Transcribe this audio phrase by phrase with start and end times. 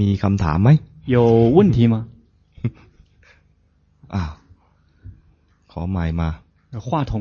[0.00, 0.68] มีคำถามไหม
[1.14, 1.16] 有
[1.56, 1.94] 问题吗
[4.14, 4.32] อ้าว
[5.70, 6.28] ขอไมค์มา
[6.86, 7.14] 话筒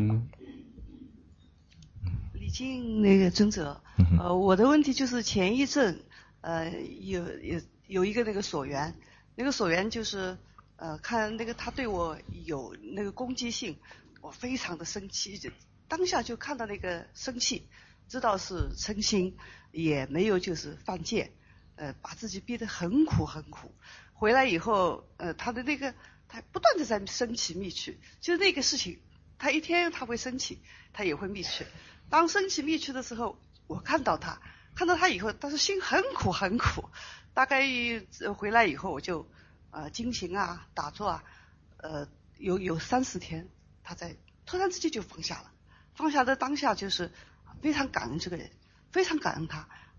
[2.33, 3.79] 礼敬那个尊者，
[4.17, 6.03] 呃，我的问题就是前一阵，
[6.41, 6.71] 呃，
[7.01, 8.95] 有有有一个那个所缘，
[9.35, 10.37] 那个所缘就是，
[10.77, 13.77] 呃，看那个他对我有那个攻击性，
[14.21, 15.51] 我非常的生气，就
[15.87, 17.67] 当下就看到那个生气，
[18.07, 19.35] 知道是嗔心，
[19.71, 21.31] 也没有就是犯戒，
[21.76, 23.74] 呃，把自己逼得很苦很苦，
[24.12, 25.94] 回来以后，呃，他的那个
[26.28, 29.00] 他不断的在生起密去，就那个事情，
[29.38, 30.60] 他一天他会生气，
[30.92, 31.66] 他也会密去。
[32.10, 34.40] 当升起密去的时候，我看到他，
[34.74, 36.88] 看到他以后，但是心很苦很苦。
[37.32, 37.98] 大概一
[38.36, 39.28] 回来以后，我就
[39.70, 41.24] 呃精行啊，打坐啊，
[41.78, 43.48] 呃有有三四天，
[43.82, 45.50] 他在突然之间就放下了。
[45.94, 47.12] 放下的当下就是
[47.62, 48.50] 非常感恩这个人，
[48.92, 49.68] 非常感恩他，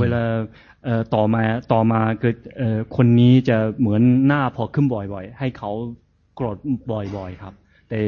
[0.00, 0.22] เวลา
[1.14, 2.36] ต่อมาต่อมาเกิด
[2.96, 5.70] คนนี้จะเหมือนหน้าพอขึ้นบ่อยๆ ให้เขา
[6.34, 6.56] โกรธ
[6.92, 7.54] บ่อยๆครับ
[7.88, 8.00] แต่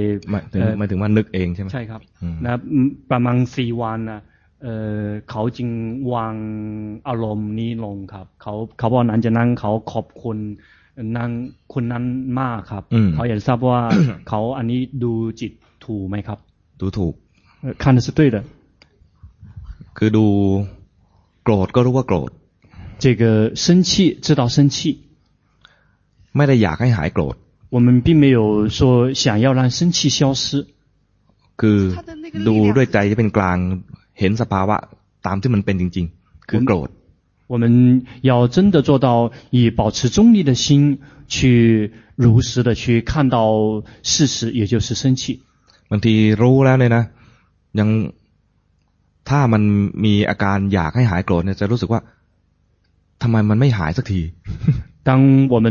[0.81, 2.01] มาถึงว่านึกเองใช่ไหมใช่ครับ
[2.45, 2.61] นะ
[3.11, 4.23] ประมาณสี่วันนะ
[5.31, 5.69] เขาจึง
[6.15, 6.35] วาง
[7.09, 10.39] อารมณ์นี้ลงครับ เขาเขาบอกนั้นจะนั่งเขาขอบคุณ
[11.17, 11.31] นาง
[11.75, 12.05] คนนั้น
[12.41, 13.81] มากครับ เขาอยากทราบว่า
[14.29, 15.53] เขาอันนี้ดูจิต
[15.87, 16.39] ถูกไหมครับ
[16.81, 17.15] ดูถูก
[17.83, 18.45] คันสุดด้วยเลย
[19.99, 20.27] คือดู
[21.44, 22.30] โกรธก็รู้ว่าโกรธ
[23.04, 23.24] 这个
[23.64, 23.92] 生气
[24.26, 24.76] 知道生气
[26.36, 27.36] ไม่ได้อยากให้หายโกรธ
[27.76, 28.40] 我们并没有
[28.78, 28.80] 说
[29.14, 30.46] 想要让生气消失
[31.62, 31.80] คือ
[32.48, 33.58] ดูด้วยใจจะเป็นกลาง
[34.20, 34.78] เห็นสภาวะ
[35.26, 36.90] ตามที่มันเป็นจริงๆ คือโกรธ
[37.52, 37.64] 我们
[38.22, 45.42] 要真的做到以保持中立的心去如实的去看到事实，也就是生气。
[45.90, 47.04] บางทีรู้แล้วเนี่ยนะ
[47.80, 47.90] ยัง
[49.32, 49.64] ถ้ามัน
[50.06, 52.02] มีอาการอยากให้หายโกรธเนี่ยจะรู้สึกว่า
[53.22, 54.22] ทำไมมันไม่หายสักที
[55.08, 55.68] 当我们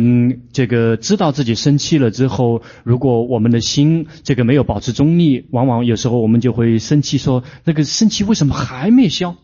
[0.57, 9.35] 这个知道自己生气了之后，如果我们的心这个没有保持中立，往往有时候我们就会生气，说那个生气为什么还没消？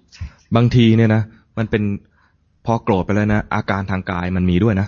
[0.56, 1.22] บางทีเนี่ยนะ
[1.58, 1.82] มันเป็น
[2.64, 4.86] พอโกรธไปแล้วนะอาการทางกายมันมีด้วยนะ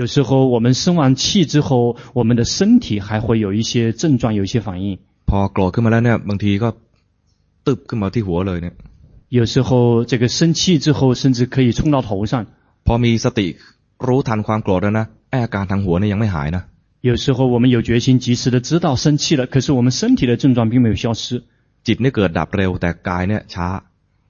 [0.00, 4.98] 有时候我们生完气之后，我们的身体还会有一些症状，有一些反应。
[5.28, 6.68] พอโกรธขึ้นมาแล้วเนี่ยบางทีก็
[7.66, 8.74] ตึบขึ้นมาที่หัวเลยเนี่ย
[9.38, 12.46] 有时候这个生气之后，甚至可以冲到头上。
[12.86, 13.46] พอมีสติ
[14.06, 16.62] รู้ทันความโกรธแล้วนะไออาการทางหัวเนี่ยยังไม่หายนะ
[17.08, 21.42] 有时候我们有决心及时的知道生气了，可是我们身体的症状并没有消失。
[21.86, 23.68] จิตเนี่ยเกิดดับเร็วแต่กายเนี่ยช้า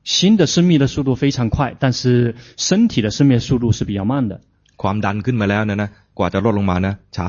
[0.04, 4.40] 心的生灭的速度非常快，但是身体的生灭速度是比较慢的。
[4.76, 7.28] ความดันขึ้นมาแล้วเนี่ยนะกว่าจะลดลงมานะช้า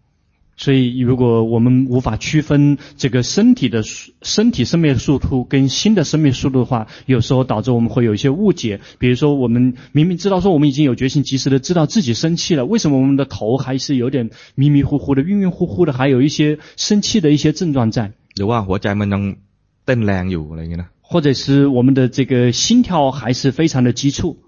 [0.58, 3.82] 所以，如果我们无法区分这个身体的
[4.22, 8.80] 身体生灭速度跟心的生灭速度的话，有时候导致我们会有一些误解。
[8.98, 18.12] 比如说，我们明明知道说我们已经有决心，及时的知道自己生气了，为什么我们的头还是有点迷迷糊糊的、晕晕乎乎的，还有一些生气的一些症状在？
[18.36, 19.36] หรือว่าหัวใจมันยัง
[19.84, 24.38] เต้นแรงอยู่อะไรอย่างเงี้ยนะ或者是我们的这个心跳还是非常的急促？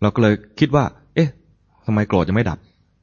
[0.00, 0.84] เราก็เลยคิดว่า
[1.14, 1.28] เอ๊ะ
[1.86, 2.58] ทำไมโกรธจะไม่ดับ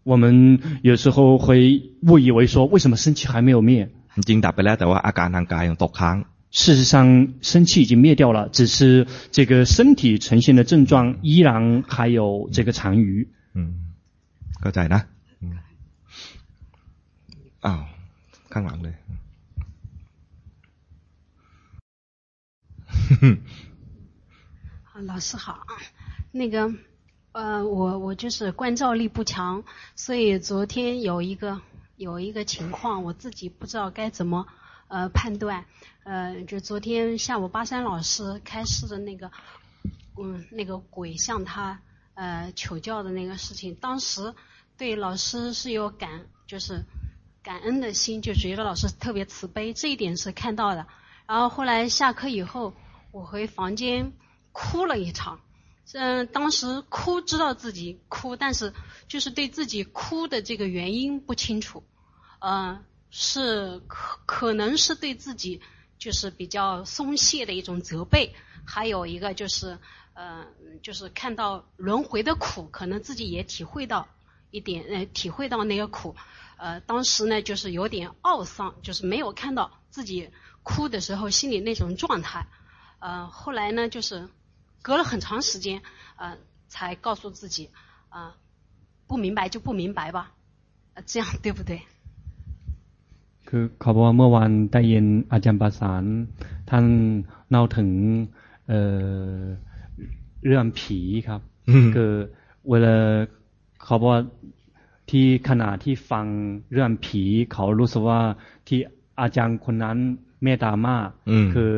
[0.07, 3.90] 我们有时候会误以为说，为什么生气还没有灭？
[6.56, 13.27] 事实上，生气已经灭掉了，只是这个身体呈现的症状依然还有这个残余。
[13.56, 13.74] 嗯，
[14.62, 15.01] เข้าใจนะ
[17.65, 17.81] อ้าว
[18.54, 18.95] ข้างหลังเลย
[25.10, 25.65] 老师好，
[26.31, 26.71] 那个。
[27.38, 29.62] 呃，我我就是观照力不强，
[29.94, 31.61] 所以昨天有一个
[31.96, 34.44] 有一个情况，我自己不知道该怎么
[34.88, 35.64] 呃判断。
[36.02, 39.31] 呃，就昨天下午巴山老师开示的那个，
[40.20, 41.81] 嗯，那个鬼向他
[42.14, 44.35] 呃求教的那个事情，当时
[44.76, 46.82] 对老师是有感，就是。
[47.40, 50.87] 感恩的心，就觉得老师特别慈悲，这一点是看到的。
[51.26, 52.75] 然后后来下课以后，
[53.11, 54.12] 我回房间
[54.52, 55.40] 哭了一场。
[55.94, 58.75] 嗯，当时哭知道自己哭，但是
[59.06, 61.82] 就是对自己哭的这个原因不清楚。
[62.40, 65.62] 嗯，是可可能是对自己
[65.99, 68.35] 就是比较松懈的一种责备，
[68.67, 69.79] 还有一个就是，
[70.12, 70.46] 嗯，
[70.82, 74.08] 就是看到轮回的苦，可能自己也体会到
[74.50, 76.14] 一点，呃，体会到那个苦。
[76.58, 80.31] 呃，当时呢，就是有点懊丧，就是没有看到自己
[80.62, 82.46] 哭的时候心里那种状态。
[82.99, 84.29] 呃，后来呢，就是。
[84.81, 85.81] 隔了很长时间，
[86.18, 86.38] 呃，
[86.68, 87.69] 才告诉自己，
[88.10, 88.33] 啊、呃，
[89.07, 90.31] 不明白就不明白吧，
[90.95, 91.81] 呃，这样对不对？
[93.48, 96.04] คือเขาบอกว่าเมื่อวานได้ยินอาจารย์ประสาน
[96.69, 96.86] ท่าน
[97.50, 97.89] เล่าถึง
[98.68, 98.80] เอ่
[99.36, 99.39] อ
[100.45, 101.42] เรื่องผีครับ
[101.95, 102.12] คือ
[102.69, 102.95] เวลา
[103.83, 104.21] เขาบอกว่า
[105.10, 106.25] ที่ขณะที่ฟัง
[106.74, 107.24] เรื่องผี
[107.54, 108.21] เขารู้สึกว่า
[108.68, 108.80] ที่
[109.21, 109.98] อาจารย์คนนั้น
[110.44, 111.07] เมตตามาก
[111.54, 111.74] คือ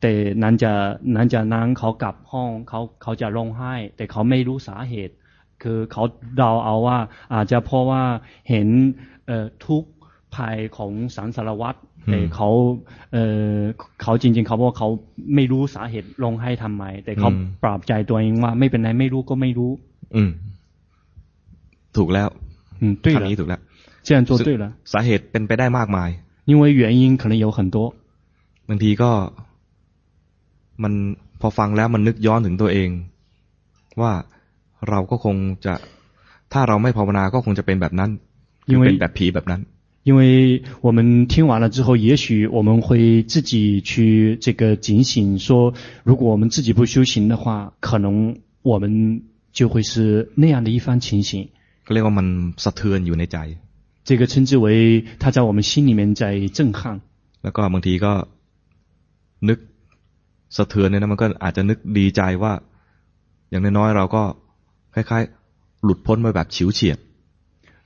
[0.00, 0.12] แต่
[0.42, 0.72] นั้นจะ
[1.16, 5.14] นั้นจะนั้นเขากลับห้องเขาเขาจะร้องไห้ แต่เขาไม่รู้สาเหตุ
[5.62, 6.02] คือเขา
[6.36, 6.98] เดาเอาว่า
[7.34, 8.02] อาจจะเพราะว่า
[8.48, 8.68] เห็น
[9.26, 9.84] เอ่อทุก
[10.34, 11.78] ภัยของสังสารวัตร
[12.10, 12.48] แต่เขา
[13.12, 13.56] เอ่อ
[14.02, 14.88] เขาจริง ๆ เขาบอกเขา
[15.34, 17.30] ไม่รู้สาเหตุร้องไห้ทำไม แต่เขา
[17.64, 19.70] ปรับใจตัวเองว่า ไม่เป็นไรไม่รู้ก็ไม่รู้
[20.14, 20.30] อืม
[21.96, 22.28] ถูกแล้ว
[22.80, 23.60] อืมทางนี้ถูกแล้ว
[24.06, 26.10] 这样做对了สาเหตุเป็นไปได้มากมาย
[26.50, 27.90] 因为原因可能有很多บ
[28.72, 29.10] างทีก็
[30.82, 30.92] มัน
[31.40, 32.90] พอฟังแล้วมันนึกย้อนถึงตัวเอง
[34.00, 34.12] ว่า
[34.88, 35.74] เราก็คงจะ
[36.52, 38.10] ถ้าเราไม่ภาวนา ก็คงจะเป็นแบบนั้น
[38.66, 39.62] คือเป็นแบบผีแบบนั้น
[40.08, 40.20] 因为
[40.80, 51.50] 我们听完了之后，也许我们会自己去这个警醒，说如果我们自己不修行的话，可能我们就会是那样的一番情形。
[51.92, 53.56] เรียกว่ามันสะเทือนอยู่ในใจ。
[54.04, 57.00] 这个称之为他在我们心里面在震撼。
[57.42, 58.28] แล้วก็บางทีก็
[59.48, 59.58] นึก
[60.56, 62.52] สะเทือนเนี่ยนะมันก็อาจจะนึกดีใจว่า
[63.50, 64.22] อย่างน้อยๆเราก็
[64.94, 66.98] คล้ายๆหลุดพ้นไปแบบฉิวเฉียด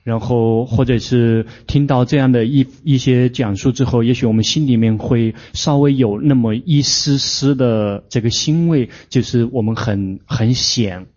[0.09, 11.07] 然后或者是听到这样的一一些讲述之后，也许我们心里面会稍微有那么一丝丝的这个欣慰，就是我们很很险。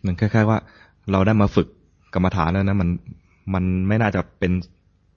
[0.00, 0.58] เหมือนคล้ายๆว่า
[1.12, 1.68] เราได้มาฝึก
[2.14, 2.88] กรรมฐานแล้วนะมัน
[3.54, 4.52] มันไม่น่าจะเป็น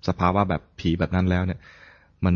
[0.08, 1.60] สภาวะแบบผีแบบนั้นแล้วเนี่ย
[2.26, 2.36] มัน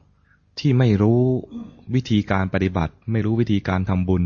[0.60, 1.20] ที่ไม่รู้
[1.94, 4.22] วิธีการปฏิบัติ ไม่รู้วิธีการทำบุญ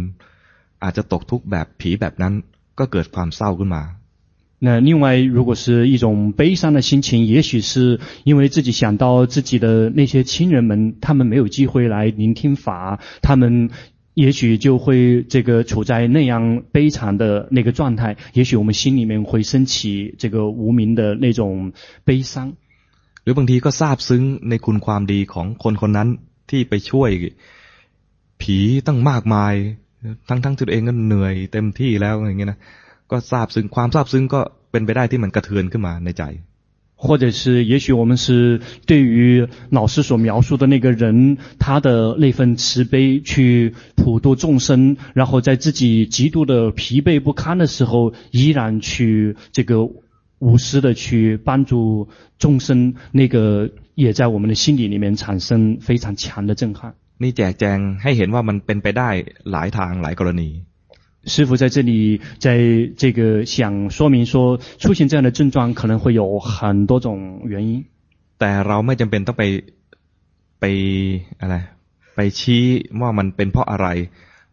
[0.83, 2.35] อาจจะตกทุกข์แบบผีแบบนั้น
[2.79, 3.85] ก็เกิดความเศร้าขึ้นมา
[4.63, 13.71] 那另外，如果是一种悲伤的心情，也许是因为自己想到自己的那些亲人们，他们没有机会来聆听法，他们
[14.13, 21.73] 也许就会这个处在那样悲惨的那个状态，也许我们心里面会升起这个无名的那种
[22.05, 22.53] 悲伤。
[23.25, 26.09] หรือบางทีก็ซาบซึ้งในคุณความดีของคนคนนั้น
[26.51, 27.11] ที่ไปช่วย
[28.41, 28.57] ผี
[28.87, 29.55] ตั้งมากมาย
[30.29, 32.59] ทั้งทั้งตัวเองก็เหนื่อยเต็มที่แล้วอย่างเงี้ยนะ
[33.11, 34.41] ก็ซาบซึ้งความซาบซึ้งก็
[34.71, 36.25] เป็นไปได้ที่มันกระเทือนขึ้นมาในใจ
[37.03, 49.89] 或者是，也许我们是对于老师所描述的那个人，他的那份慈悲，去普度众生，然后在自己极度的疲惫不堪的时候，依然去这个
[50.39, 56.95] 无私的去帮助众生，那个也在我们的心里里面产生非常强的震撼。
[57.23, 59.11] นี่แจกแจงให้เห็นว่ามันเป็นไปได้
[59.51, 60.51] หลายทางหลายกรณี。
[61.33, 62.49] 师父在这里，在
[62.97, 67.85] 这个想说明说，出现这样的症状可能会有很多种原因。
[68.39, 69.45] แต่เราไม่จำเป็นต้องไป
[70.61, 70.65] ไป
[71.41, 71.57] อะไร
[72.15, 72.65] ไปชี้
[73.01, 73.87] ว่ามันเป็นเพราะอะไร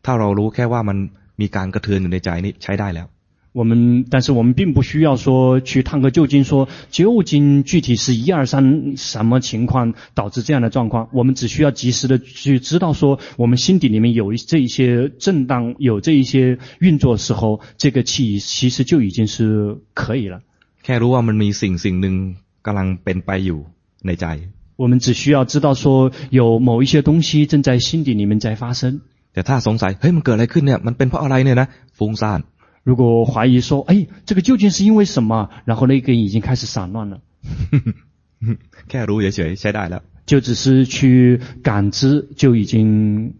[0.05, 0.97] ถ้าเรารู้แค่ว่ามัน
[1.41, 3.07] มีการกระเทือนอยู่ในใจนี่ใช้ได้แล้ว
[3.53, 11.09] 我们，但是我们并不需要说去探个究竟，说究竟具体是一二三什么情况导致这样的状况。
[11.11, 20.41] 我们只需要及时的去知道，说我们心底里面有这一些震荡，有这一些运作的时候，这个气其实就已经是可以了。
[20.83, 22.15] แค่รู้ว่ามันมีสิ่งสิ่งหนึ่ง
[22.65, 23.59] กำลังเป็นไปอยู่
[24.05, 24.25] ในใจ。
[24.75, 29.01] 我们只需要知道说有某一些东西正在心底里面在发生。
[29.33, 32.39] แต่ถ้าสงสัยเฮ้ยมันเกิดอะไรขึ้นเนี่ยมันเป็นเพราะอะไรเนี่ยนะฟุ้งซ่าน
[32.83, 35.49] 如果怀疑说，哎，这个究竟是因为什么？
[35.65, 37.21] 然后那个已经开始散乱了。
[38.87, 43.35] แค่รู้เฉยๆใช้ได้แล้ว 就只是去感知就已经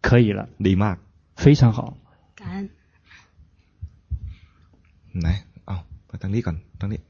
[0.00, 0.48] 可以了。
[0.58, 0.96] ดีมาก
[1.36, 1.96] 非常好。
[2.36, 2.70] 感恩。
[5.20, 5.28] ไหน
[5.66, 5.76] เอา
[6.06, 7.00] ไปทางนี้ก่อนทางนี้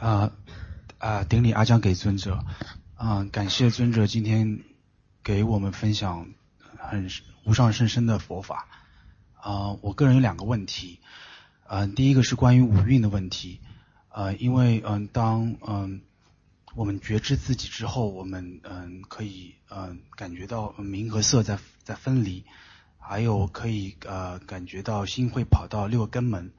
[0.00, 0.30] 啊
[0.98, 1.24] 啊！
[1.24, 2.44] 顶礼阿姜给尊者
[2.96, 3.24] 啊！
[3.30, 4.60] 感谢尊者今天
[5.22, 6.28] 给我们分享
[6.89, 7.09] 很
[7.43, 8.67] 无上甚深的佛法
[9.35, 9.77] 啊！
[9.81, 10.99] 我个人有两个问题，
[11.65, 13.61] 啊，第一个是关于五蕴的问题
[14.09, 16.01] 呃，因为嗯，当嗯
[16.75, 22.45] 我们觉知自己之后，我们嗯可以嗯感觉到名和色在在分离，
[22.99, 26.51] 还有可以呃感觉到心会跑到六根门。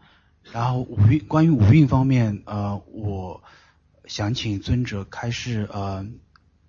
[0.52, 3.42] 然后五蕴，关于五蕴方面，呃，我
[4.04, 6.06] 想请尊者开示，呃，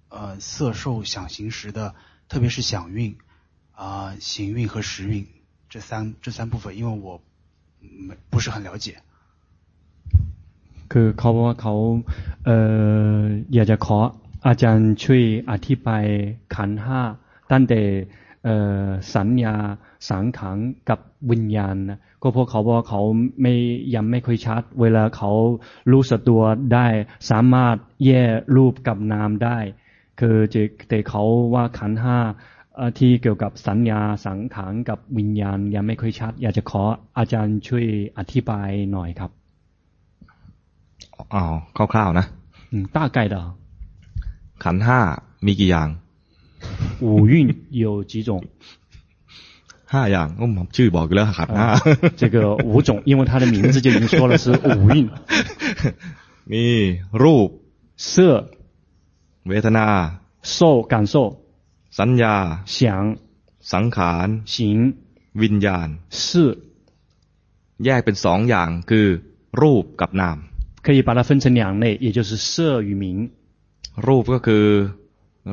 [0.08, 1.94] 呃，色受想行识的，
[2.30, 3.18] 特别是想蕴，
[3.81, 5.27] 啊、呃，行蕴和识蕴
[5.69, 7.21] 这三这三部分，因为我
[7.81, 8.97] 没不是很了解。
[10.93, 11.75] คือเขาบอกว่าเขา
[12.45, 12.57] เอ่
[13.17, 13.19] อ
[13.55, 13.99] อยากจะขอ
[14.47, 16.05] อาจารย์ช่วยอธิบาย
[16.55, 17.01] ขันธ์ห้า
[17.53, 17.81] ตั้งแต่
[18.45, 19.55] เอ่อสัญญา
[20.11, 20.99] สังขารกับ
[21.31, 23.03] วิญญาณนะก็เพราะเขาบอกเขา
[23.43, 23.53] ไม่
[23.95, 25.31] ยังไม่ค่อยชัด เวลาเขา
[25.93, 26.43] รู้สึกตัว
[26.75, 26.87] ได้
[27.31, 27.77] สามารถ
[28.07, 29.59] แยกรูปกับนามได้
[30.21, 31.23] คือจะแต่เขา
[31.55, 32.19] ว่าขันห้า
[32.99, 36.83] ที่เกี่ยวกับสัญญาสังขารกับวิญญาณยังไม่ค่อยชัด อยากจะขอ
[37.19, 37.87] อาจารย์ช่วย
[38.19, 39.31] อธิบายหน่อยครับ
[41.35, 41.43] อ๋อ
[41.77, 42.27] คร่าวๆนะ
[42.97, 43.37] 大概的
[44.65, 44.99] ขันห้า
[45.47, 45.89] มีกี่อย่าง
[47.05, 47.35] 五蕴
[47.83, 48.31] 有几种
[49.93, 51.69] ห้าอย่างก็ผมชื่อบอกอยู่แล้วขันห้า
[52.21, 52.37] 这个
[52.71, 54.97] 五种因为他的名字就已经说了是五蕴
[56.53, 56.65] มี
[57.23, 57.49] รูป
[58.13, 58.15] 色
[59.49, 59.87] เวทนา
[60.43, 61.15] 受感受
[61.99, 62.35] สัญญา
[62.77, 62.77] 想
[63.73, 64.57] สังขาร行
[65.43, 65.89] วิญญาณ
[66.21, 66.21] 是
[67.85, 69.07] แยกเป็นสองอย่างคือ
[69.63, 70.39] รูปกับนาม
[70.85, 72.55] 可以把它分成两类也就是色
[72.89, 73.05] 与名
[74.07, 74.65] รูปก็คือ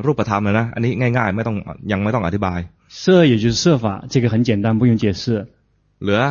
[0.04, 1.56] รูปธรรมเลยนะอันนี้ง่ายๆไม่ต้อง
[1.92, 2.60] ยังไม่ต้องอธิบาย
[3.00, 5.46] 色也就是色法，这个很简单，不用解释。
[6.02, 6.22] เหลือ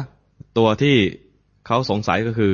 [0.57, 0.95] ตัวที่
[1.65, 2.53] เขาสงสัยก็คือ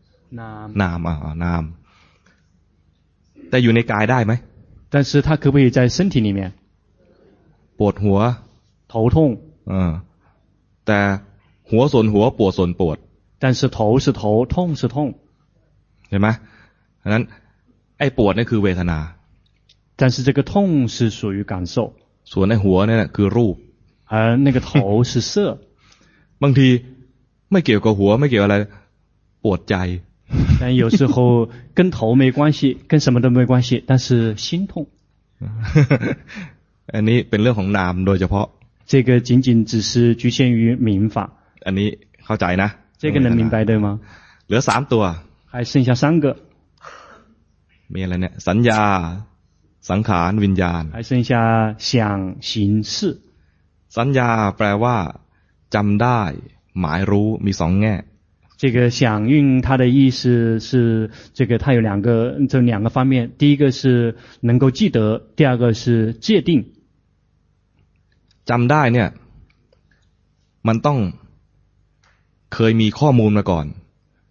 [0.40, 1.64] นามนามอ่านาม
[3.48, 4.32] แต่อยู่ในกายได้ไหม
[4.92, 6.40] 但是它可不可以在身体里面
[7.78, 8.18] ปวดหัว
[8.92, 9.16] 头痛
[9.68, 9.92] เออ
[10.86, 11.00] แต่
[11.70, 12.96] หัวส่วนหัวปวดส่วนปวด
[13.42, 14.96] 但是头是头痛是痛
[16.10, 16.28] เห็นไหม
[17.02, 17.22] ฉะนั้น
[17.98, 18.98] ไอ้ปวดนี่คือเวทนา
[20.00, 20.52] 但是这个痛
[20.94, 21.76] 是属于感受
[22.32, 23.56] ส่วนในหัวเนี่ยคือรูป
[24.12, 24.70] 而那个头
[25.10, 25.32] 是色
[26.42, 26.68] บางที
[27.50, 28.56] ไม่เกี่ยวกับหัวไม่เกี่ยวอะไร
[29.44, 29.74] ปวดใจ
[30.60, 34.86] 但有时候跟头没关系跟什么都没关系但是心痛
[36.94, 38.46] อันนี้เป็นเรื่องของนามโดยเฉพาะ
[38.90, 41.16] 这个仅仅只是局限于名法
[41.66, 41.88] อันนี้
[42.24, 42.68] เข้าใจนะ
[43.00, 43.86] 这个能明白对吗
[44.46, 45.02] เหลือสามตัว
[45.52, 46.26] 还剩下三个
[47.92, 48.82] มีอะไรเนี่ยสัญญา
[49.90, 51.30] สังขารวิญญาณ还剩下
[51.88, 51.90] 想
[52.48, 52.94] 行识
[53.96, 54.96] สัญญาแปลว่า
[55.74, 56.20] จำได้
[56.80, 57.94] หมายรู้มีสองแง่
[58.60, 66.72] 这个想蕴它的意思是这个它有两个这两个方面第一个是能够记得第二个是界定
[68.46, 69.08] จำได้เนี่ย
[70.68, 70.98] มันต้อง
[72.54, 73.66] เคยมีข้อมูลมาก่อน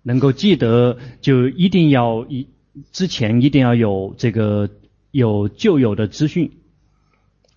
[0.09, 2.47] 能够记得就一定要一
[2.91, 4.69] 之前一定要有这个
[5.11, 6.51] 有旧有的资讯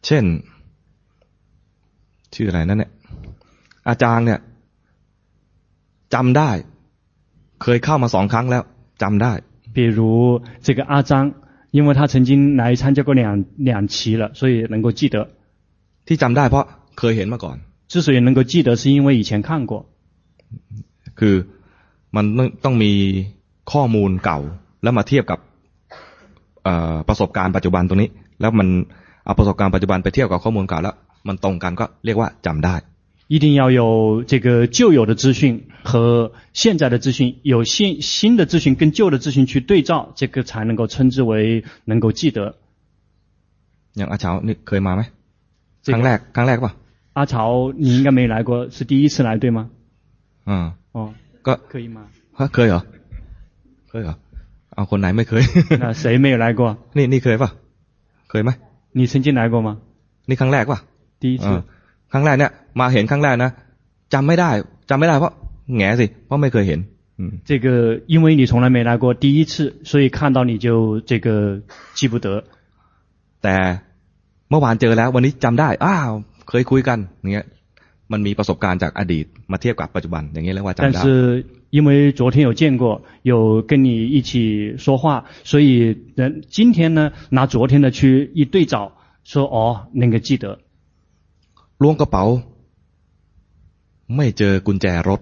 [0.02, 0.24] เช่น
[2.32, 2.90] ชื่ออะไรนั่นเนี่ย
[3.88, 4.40] อาจารย์เนี่ย
[6.14, 6.50] จำได้
[7.62, 8.62] เคยเข้ามาสองครั้งแล้ว
[9.02, 9.32] จำได้
[9.76, 9.98] 比如
[10.66, 11.12] 这个阿张
[11.76, 15.16] 因为他曾经来参加过两两期了所以能够记得
[16.06, 16.64] ที่จำได้เพราะ
[16.98, 17.56] เคยเห็นมาก่อน
[17.92, 19.72] 之所以能够记得是因为以前看过
[21.18, 21.34] คือ
[22.16, 22.24] มัน
[22.64, 22.92] ต้องมี
[23.72, 24.38] ข้อมูลเก่า
[24.82, 25.38] แล้วมาเทียบกับ
[27.08, 28.68] ประสบการณ์ปัจจุบันตรงนี้ แล้วมัน
[29.24, 30.94] เอาประสบการณ์ปัจจุบันไปเทียบกับข้อมูลเก่าแล้ว
[31.28, 32.74] มันตรงกันก็เรียกว่าจำได้
[33.28, 42.54] 一定要有这个旧有的资讯和现在的资讯，有新新的资讯跟旧的资讯去对照，这个才能够称之为能够记得。
[43.94, 45.02] อย่างอาเฉานี่เคยมาไหม
[45.92, 46.72] ครั้งแรกครั้งแรกป่ะ
[47.18, 47.34] 阿潮
[47.84, 49.68] 你应该没来过，是第一次来对吗？
[50.46, 51.98] 嗯哦，ก็可以吗？
[52.38, 52.80] ฮะเคยเหรอ
[53.88, 54.14] เคยเหรอ
[54.74, 55.42] เอาคนไหนไม่เคย
[55.82, 56.62] 那谁没有来过？
[56.96, 57.50] นี่นี่เคยป่ะ
[58.30, 58.50] เคยไหม
[58.98, 59.68] 你曾经来过吗？
[60.28, 60.78] นี่ครั้งแรกป่ะ
[61.22, 61.60] 第一次 เออ
[62.12, 63.50] ครั้งแรกเนี่ย มาเห็นครั้งแรกนะ
[64.12, 64.50] จำไม่ได้
[64.90, 65.32] จำไม่ได้เพราะ
[65.76, 66.80] แง่สิเพราะไม่เคยเห็น
[67.18, 67.66] อืม 这个
[68.12, 69.52] 因为你从来没来过，第一次，
[69.90, 71.28] 所以看到你就这个
[71.98, 72.26] 记不得。
[73.42, 73.56] แต่
[74.50, 76.12] เมื่อวานเจอแล้ว วันนี้จำได้ อ้าว
[76.48, 77.46] เคยคุยกันอย่างเงี้ย
[78.12, 81.44] มันมีประสบการณ์จากอดีตมาเทียบกับปัจจุบัน อย่างเงี้ยเรียกว่า 但 จำได้ 是
[81.76, 84.30] 因为昨天有见过，有跟你一起
[84.78, 85.68] 说话，所以
[86.16, 88.92] 人今天呢拿昨天的去一对照，
[89.24, 89.56] 说哦
[89.92, 90.44] 能够记得。
[91.82, 92.24] ล้วงกระเป๋า
[94.16, 95.20] ไม่เจอกุญแจรถ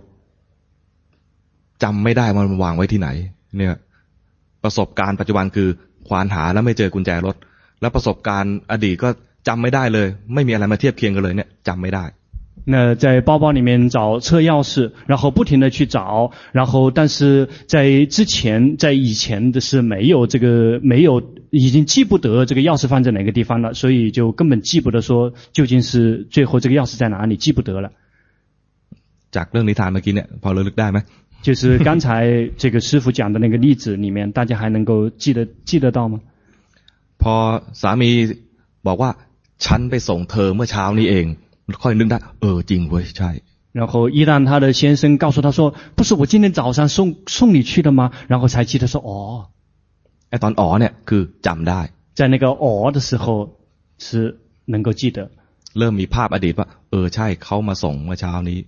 [1.82, 3.08] จำไม่ได้ว่ามันวางไว้ที่ไหน
[3.56, 3.75] เนี่ย
[4.62, 5.68] ประสบการณ์ปัจจุบันคือ
[6.08, 7.36] ควานหาแล้วไม่เจอกุญแจรถ
[7.80, 9.08] แล้วประสบการณ์อดีตก็
[9.48, 12.06] จำไม่ได้เลย ไม่มีอะไรมาเทียบเคียงกันเลยเนี่ยจำไม่ได้
[12.72, 27.92] 那在包包里面找车钥匙，然后不停的去找，然后但是在之前在以前的是没有这个没有已经记不得这个钥匙放在哪个地方了，所以就根本记不得说究竟是最后这个钥匙在哪里记不得了。
[29.36, 30.98] จากเรื่องนิทานเมื่อกี้เนี่ยพอระลึกได้ไหม
[31.46, 32.06] 就是刚才
[32.62, 36.14] 这个师傅讲的那个例子里面，大家还能够记得记得到吗？
[37.22, 37.34] พอ
[37.82, 38.10] สามี
[38.86, 39.10] บอกว่า
[39.64, 41.26] ฉันไปส่งเธอเมื่อเช้านี้เอง
[41.82, 43.30] ค่อยนึกได้ เออจริงเว้ยใช่
[43.78, 49.10] 然后一旦他的先生告诉他说：“不是我今天早上送送你去的吗？”然后才记得说：“哦，
[50.30, 51.80] ไอตอนอ๋อเนี่ยคือจำได้
[52.18, 53.25] 在那个哦的时候
[53.98, 54.08] 是
[54.72, 55.18] 能够记得。”
[55.78, 58.58] เริ่มมีภาพอดีตว่า เออใช่เขามาส่งเมื่อเช้านี้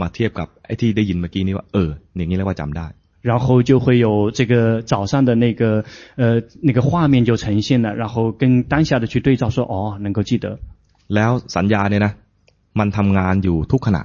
[0.00, 2.86] มาเทียบกับไอ้ที่ได้ยินเมื่อกี้นี้ว่า เออ อย่างนี้เรียกว่าจำได้
[3.30, 5.62] 然后就会有这个早上的那个
[6.16, 10.58] 呃那个画面就呈现了，然后跟当下的去对照说，哦，能够记得。
[11.14, 12.12] แล้วสัญญาเนี่ยนะ
[12.78, 14.02] มันทำงานอยู่ทุกขณะ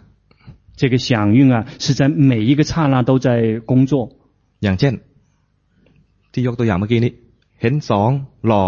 [0.79, 3.27] 这个响应啊，是在每一个刹那都在
[3.69, 3.93] 工作。
[4.63, 4.93] อย่างเช่น
[6.33, 7.11] ที่ยกตัวอย่างเมื่อกี้นี้
[7.61, 8.09] เห็นสอง
[8.47, 8.65] หล่อ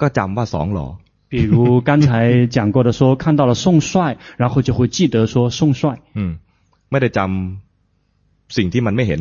[0.00, 0.86] ก็จำว่าสองหล่อ
[1.34, 6.00] 比如刚才讲过的说，看到了宋帅，然后就会记得说宋帅。
[6.14, 6.38] อืม
[6.90, 9.20] ไม่ได้จำสิ่งที่มันไม่เห็น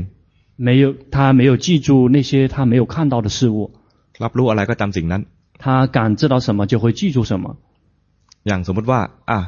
[0.55, 3.57] 没有，他没有记住那些他没有看到的事物。
[4.23, 5.21] รับรู้อะไรก็จำสิ่งนั้น
[5.61, 7.57] 他感知到什么就会记住什么。
[8.47, 9.39] อย่างสมมติว่า อ่ะ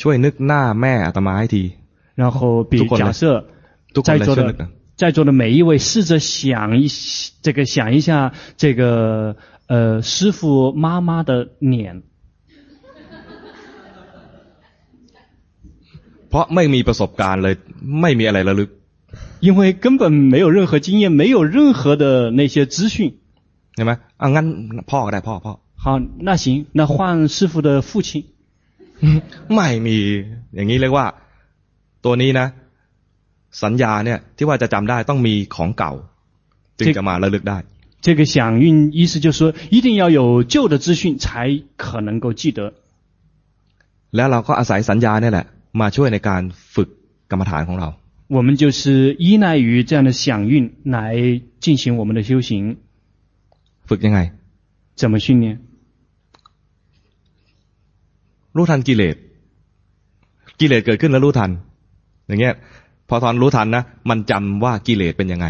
[0.00, 1.62] ช่วยนึกหน้าแม่อาตมาให้ที
[2.20, 2.38] 然后
[2.70, 3.22] 比ทุกคนเลย 假设
[3.94, 4.68] ทุกคน 在 เลย 座 ช่วยนึก 的 นะ
[5.00, 6.88] 在座的每一位试着想一
[7.42, 9.36] 这个想一下这个
[9.67, 12.03] 呃，师傅妈妈的脸。
[16.29, 17.55] เพราะไม่มีประสบการณ์เลย
[18.01, 18.69] ไม่มีอะไรระลึก
[19.45, 20.01] 因为根本
[20.33, 22.95] 没有任何经验没有任何的那些资讯
[23.75, 24.45] เห็นไหมอังั้น
[24.89, 25.85] พ่อก็ได้พ่อพ่อ好
[26.27, 26.45] 那行
[26.77, 28.09] 那换师傅的父亲
[29.55, 29.97] ไม่มี
[30.55, 31.05] อย่างนี้เรียกว่า
[32.05, 32.47] ตัวนี้นะ
[33.63, 35.93] สัญญาเนี่ยที่ว่าจะจําได้ต้องมีของเก่า
[36.77, 37.57] จึงจะมาระลึกได้
[38.02, 42.72] 这个响应意思就是说，一定要有旧的资讯才可能够记得。
[44.10, 45.46] แล้วเราก็อาศัยสัญญาเนี่ยแหละ
[45.80, 46.42] มาช่วยในการ
[46.74, 46.88] ฝึก
[47.30, 47.88] กรรมฐานของเรา
[48.36, 48.80] 我们就是
[49.24, 50.54] 依赖于这样的响应
[50.84, 52.76] 来进行我们的修行。
[53.88, 54.18] ฝึกยังไง
[55.00, 55.46] 怎么训练？
[58.56, 59.16] รู้ทันกิเลส
[60.60, 61.50] กิเลสเกิดขึ้นแล้วรู้ทัน
[62.26, 62.54] อย่างเงี้ย
[63.08, 65.46] พอตอนรู้ทันนะ มันจำว่ากิเลสเป็นยังไง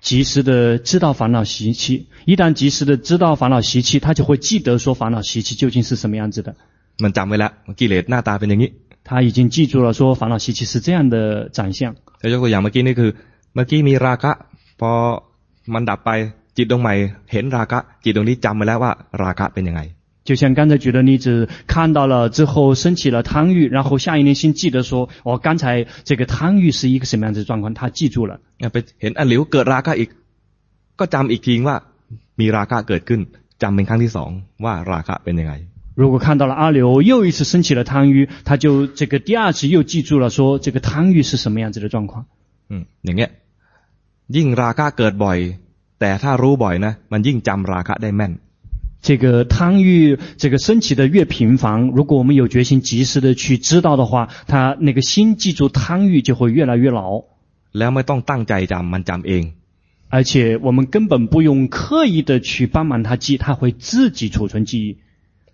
[0.00, 6.54] 及时的知道烦恼习气，一旦及时的知道烦恼习气，他就会记得说烦恼习气究竟是什么样子的。
[7.02, 8.70] มันจำไว้แล้วกิเลสหน้าตาเป็นอย่างนี้
[9.08, 11.78] 他已经记住了说烦恼习气是这样的长相。
[12.22, 13.10] จะยกตัวอย่างเมื่อกี้นี่คือ
[13.54, 14.32] เมื่อกี้มีราคะ
[14.80, 14.90] พอ
[15.74, 16.10] มันดับไป
[16.56, 16.94] จิตดวงใหม่
[17.32, 19.80] เห็นราคะ จิตดวงนี้จำไว้แล้วว่าราคะเป็นยังไง
[20.24, 28.40] 就像刚才举的例子，看到了之后升起了贪欲，然后下一念心记得说，哦，刚才这个贪欲是一个什么样子的状况，他记住了。
[28.58, 30.08] ไปเห็นอันหลิวเกิดราคะอีก
[30.98, 31.76] ก็จำอีกทีว่า
[32.40, 33.20] มีราคะเกิดขึ้น
[33.62, 34.30] จำเป็นครั้งที่สอง
[34.64, 35.54] ว่าราคะเป็นยังไง
[36.00, 36.80] 如果看到了阿流
[37.10, 42.26] 又一次升起了贪欲，他就这个第二次又记住了说，这个贪欲是什么样子的状况。
[42.70, 43.30] อืมอย่างเงี้ย
[44.36, 45.38] ยิ่งราคะเกิดบ่อย
[46.00, 48.32] แต่ถ้ารู้บ่อยนะ มันยิ่งจำราคะได้แม่น
[49.02, 57.22] 这个贪欲这个升起的越频繁，如果我们有决心及时的去知道的话，他那个心记住贪欲就会越来越牢，
[57.72, 59.52] แล้วไม่ต้องตั้งใจจำมันจำเอง
[60.08, 64.96] 而且我们根本不用刻意的去帮忙他记，他会自己储存记忆。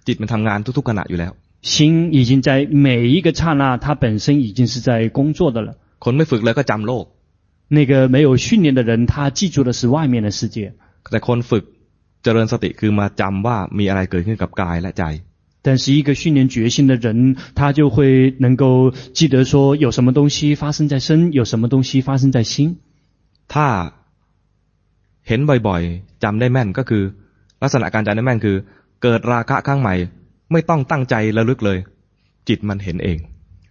[0.06, 5.76] จิตมันทำงานทุกๆขณะอยู่แล้ว 心已经在每一个刹那，它本身已经是在工作的了。
[6.00, 7.04] คนไม่ฝึกเลยก็จำโลก
[7.68, 10.74] 那个没有训练的人，他记住的是外面的世界。
[11.10, 11.64] แต่คนฝึก
[12.22, 15.04] เจริญสติคือมาจำว่ามีอะไรเกิดขึ้นกับกายและใจ
[15.64, 22.78] 但是一个训练决心的人，他就会能够记得说，有什么东西发生在身，有什么东西发生在心。
[23.52, 23.92] ถ้า
[25.28, 27.04] เห็นบ่อยๆจำได้แม่นก็คือ
[27.62, 28.56] ลักษณะการจำได้แม่นคือ
[29.02, 29.94] เกิดราคะข้างใหม่
[30.52, 31.78] ไม่ต้องตั้งใจระลึกเลย
[32.48, 33.18] จิตมันเห็นเอง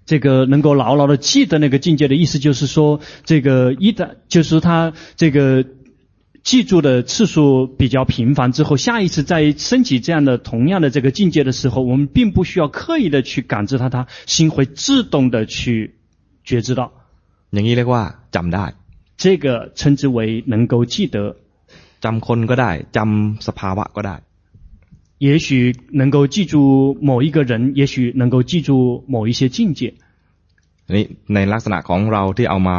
[0.10, 5.64] 这个能够牢牢的记得那个境界的意思，就是说，这个一旦就是他这个
[6.46, 15.96] 记住的次数比较频繁之后，下一次再升起这样的同样的这个境界的时候，我们并不需要刻意的去感知它，它心会自动的去
[16.44, 16.92] 觉知到。
[17.52, 18.04] อย่างนี้เรียกว่า
[18.36, 18.66] จำได้
[19.18, 21.36] 这个称之为能够记得，
[22.02, 24.16] จำคนก็ได้จำสภาวะก็ได้
[25.20, 29.94] 也许能够记住某一个人，也许能够记住某一些境界。
[30.90, 32.78] นี่ในลักษณะของเราที่เอามา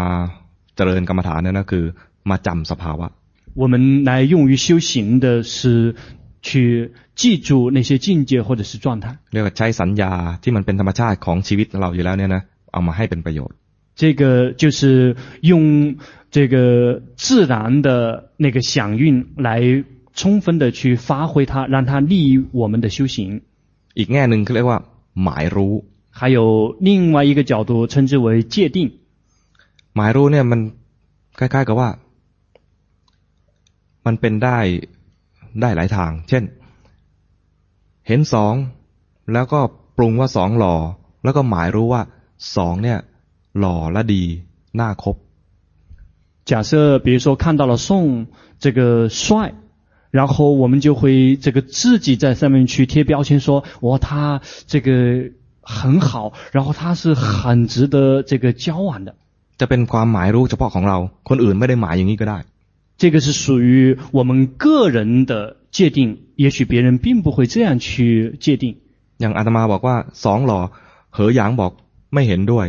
[0.76, 1.84] เจริญกรรมฐานเนี่ยนะคือ
[2.30, 3.06] มาจำสภาวะ
[3.56, 5.94] 我们来用于修行的是
[6.40, 9.18] 去记住那些境界或者是状态。
[9.32, 13.56] เรียกว่าใช้สัญญาที่มันเป็นธรรมชาติของชีวิตเราอยู่แล้วเนี่ยนะเอามาให้เป็นประโยชน์
[14.00, 14.22] 这个
[14.62, 15.16] 就是
[15.50, 15.96] 用
[16.30, 17.88] 这个自然的
[18.38, 19.04] 那个响韵
[19.36, 23.42] 来充分的去发挥它，让它利于我们的修行。
[23.98, 24.78] อีกแง่หนึ่งเขาเรียกว่า
[25.22, 25.74] หมายรู้
[26.10, 28.78] 还有另外一个角度称之为界定。
[29.96, 30.60] หมายรู้เนี่ยมัน
[31.38, 31.88] คล้ายๆกับว่า
[34.06, 34.58] มันเป็นได้
[35.60, 36.44] ได้หลายทาง เช่น
[38.06, 38.54] เห็นสอง
[39.32, 39.60] แล้วก็
[39.96, 40.76] ปรุงว่าสองหล่อ
[41.24, 42.02] แล้วก็หมายรู้ว่า
[42.56, 42.98] สองเนี่ย
[43.58, 44.22] หล่อและดี
[44.80, 45.16] น่าคบ
[46.50, 47.88] 假设比如说看到了宋
[48.64, 49.54] 这个帅，
[50.10, 54.88] 然后我们就会这个自己在上面去贴标签说，哇，他这个
[55.62, 59.14] 很好，然后他是很值得这个交往的。
[59.60, 62.38] จะเป็นความหมายรู้เฉพาะของเรา คนอื่นไม่ได้หมายอย่างนี้ก็ได้
[62.96, 68.76] 这个是属于我们个人的界定，也许别人并不会这样去界定。
[69.18, 70.60] อย่างอาตมาบอกว่าสองหล่อ
[71.14, 71.72] เหอหยางบอก
[72.14, 72.66] ไม่เห็นด้วย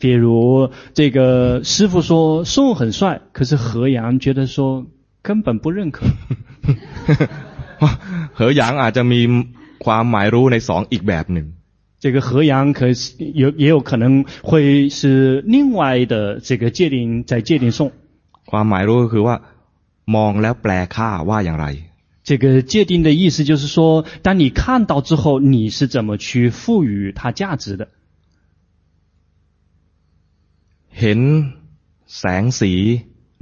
[0.00, 1.18] 比如这个
[1.64, 4.86] 师父说宋很帅，可是何阳觉得说
[5.22, 6.06] 根本不认可。
[8.36, 9.20] เหอหยางอาจจะมี
[9.84, 11.46] ความหมายรู้ในสองอีกแบบหนึ่ง
[12.00, 13.00] 这个何阳可是
[13.42, 17.90] 有也有可能会是另外的这个界定在界定宋。
[18.50, 19.36] ความหมายรู้ก็คือว่า
[20.14, 21.66] มองแล้วแปลค่าว่าอย่างไร
[22.28, 27.88] 这个界定的意思就是说，当你看到之后，你是怎么去赋予它价值的？
[31.00, 31.20] เห็น
[32.18, 32.72] แสงสี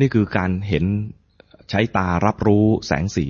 [0.00, 0.84] นี่คือการเห็น
[1.68, 3.26] ใช้ตารับรู้แสงสี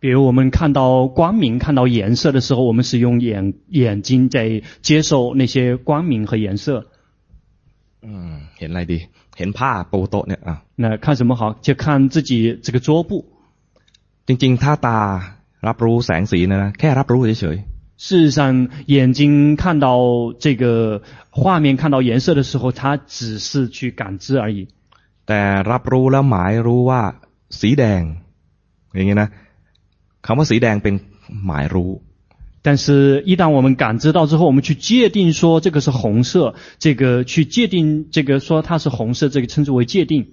[0.00, 6.86] 比如我们看到光明、看到颜色的时候，我们是用眼眼睛在接受那些光明和颜色。
[8.04, 8.98] อืม เห็นอะไรดี
[9.38, 11.42] เห็นผ้าปูโต๊ะเนี่ยอ่ะ 那看什么好？
[11.66, 12.30] 就看自己
[12.64, 13.10] 这个桌布。
[14.28, 14.98] จริง ๆ ถ้าตา
[15.68, 17.58] รับรู้แสงสีเนะนะแค่รับรู้เฉย
[18.04, 18.40] 事实上，
[18.86, 19.20] 眼睛
[19.62, 19.88] 看到
[20.44, 20.64] 这个
[21.30, 24.68] 画面、看到颜色的时候，它只是去感知而已。
[24.96, 25.40] ๆแต่
[25.70, 27.00] รับรู้แล้วหมายรู้ว่า
[27.60, 28.02] สีแดง
[28.94, 29.28] อย่างนี้นะ
[30.26, 30.94] คำว่าสีแดงเป็น
[31.46, 31.90] หมายรู้
[32.62, 40.28] 但是，一旦我们感知到之后，我们去界定说这个是红色，这个去界定这个说它是红色，这个称之为界定。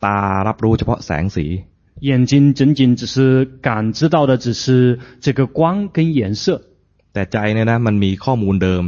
[0.00, 1.64] ตารับรู้เฉพาะแสงสี
[2.00, 6.62] 眼睛仅仅只是感知到的只是这个光跟颜色，
[7.12, 8.82] แต่ใจเนี่ยนะมันมีข้อมูลเดิม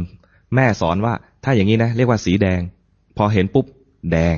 [0.55, 1.13] แม่สอนว่า
[1.43, 2.61] ถ้าอย่างนี้นะเรียกว่าสีแดง
[3.17, 3.65] พอเห็นปุ๊บ
[4.11, 4.37] แดง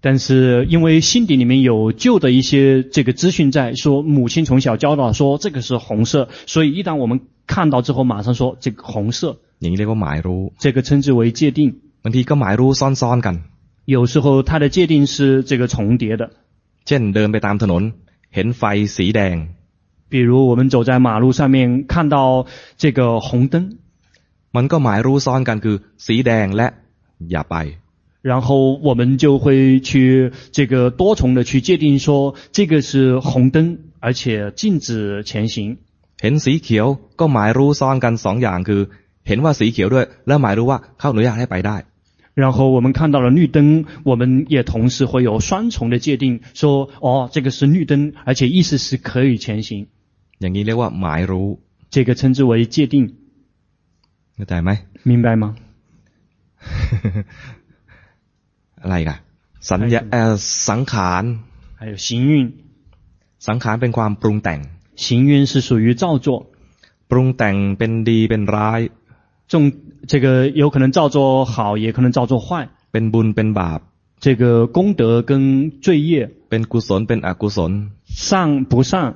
[0.00, 11.60] 但是因为心底里面有旧的一些这个资讯在，说母亲从小教导说这个是红色，所以一旦我们 看到之后，马上说这个红色， อย่างนี้เรียกว่าหมายรู้ 这个称之为界定。
[12.04, 13.34] บางทีก็หมายรู้ซ่อนๆกัน
[13.94, 16.30] 有时候它的界定是这个重叠的，
[16.86, 17.82] เช่นเดินไปตามถนน
[18.34, 18.62] เห็นไฟ
[18.96, 19.36] สีแดง
[20.12, 23.54] 比如我们走在马路上面看到这个红灯，
[24.56, 26.68] มันก็หมายรู้ซ่อนกันคือสีแดงและ
[27.30, 27.56] อย่าไป
[28.30, 28.48] 然后
[28.86, 35.78] 我们就会去这个多重的去界定说这个是红灯，而且禁止前行。
[36.22, 36.86] เห็นสีเขียว
[37.20, 38.80] ก็หมายรู้ซ่อนกันสองอย่างคือ
[39.28, 41.78] เห็นว่าสีเขียวด้วย แล้วหมายรู้ว่าเขาอนุญาตให้ไปได้
[42.42, 49.88] 然后我们看到了绿灯，我们也同时会有双重的界定，说哦，这个是绿灯，而且意思是可以前行。
[50.40, 51.48] อย่างนี้เรียกว่าหมายรู้
[51.90, 52.94] 这个称之为界定，
[54.34, 54.70] เข้าใจไหม
[55.10, 55.44] 明白吗？
[58.82, 59.18] อะไรกัน
[59.70, 60.32] สัญญาเอ่อ
[60.68, 61.24] สังขาร
[61.80, 62.32] 还有行运，
[63.46, 64.60] สังขารเป็นความปรุงแต่ง
[64.96, 66.46] 行运是属于造作，
[67.08, 68.80] ปรุงแต่งเป็นดีเป็นร้าย
[69.48, 69.72] 重
[70.06, 72.68] 这个有可能造作好，也可能造作坏。
[72.92, 73.80] เป็นบุญเป็นบาป
[74.20, 75.30] 这个功德跟
[75.80, 77.72] 罪业， เป็นกุศลเป็นอกุศล
[78.08, 79.14] 善不善，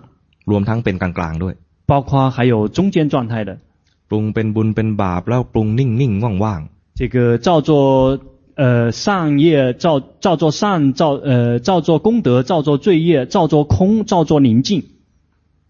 [0.51, 1.55] รวมทั้งเป็นกลางๆด้วย
[1.87, 3.59] 包括还有中间状态的。
[4.09, 6.61] ปรุงเป็นบุญเป็นบาปแล้วปรุงนิ่งๆว่าง
[6.95, 8.21] 这个造作
[8.55, 14.85] 呃善业造造作善造呃造作功德造作罪业造作空造作宁静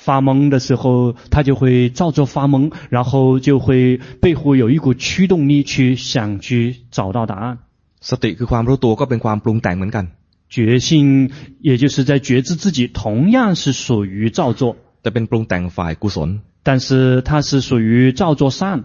[0.00, 7.58] 发懵的时候，他就会造作发懵，然后就会背后有一股驱动力去想去找到答案。
[8.00, 10.04] สติคือความรู้ตัวก็เป็นความปรุงแต่งเหมือนกัน
[10.48, 11.30] 觉性，
[11.60, 18.84] 也就是在觉知自己，同样是属于造作， แต่เป็นปรุงแต่งฝ่ายกุศล 但是它是属于造作善。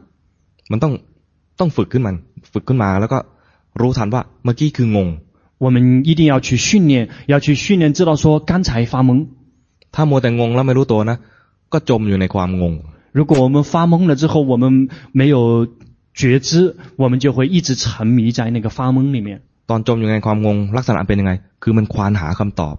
[0.72, 0.94] มันต้อง
[1.60, 2.16] ต้องฝึกขึ้นมัน
[2.54, 3.18] ฝึกขึ้นมาแล้วก็
[3.80, 5.08] รู้ทันว่าเมื่อกี้คืองง
[5.64, 9.28] 我们一定要去训练，要去训练，知道说刚才发懵。
[9.96, 11.18] ถ้ามัวแต่งงแล้วไม่รู้ตัวนะ
[11.74, 12.74] ก็จมอยู่ในความงง
[13.18, 14.64] 如果我们发懵了之后，我们
[15.12, 15.68] 没有
[16.20, 19.42] 觉知，我们就会一直沉迷在那个发懵里面。
[19.70, 21.32] ตอนจมอยู่ในความงง ลักษณะเป็นยังไง
[21.64, 22.76] คือมันควานหาคำตอบ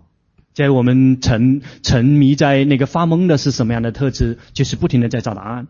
[0.58, 0.88] 在我们
[1.24, 1.90] 沉沉
[2.20, 4.38] 迷在那个发懵的是什么样的特质？
[4.56, 5.66] 就是不停的在找答案，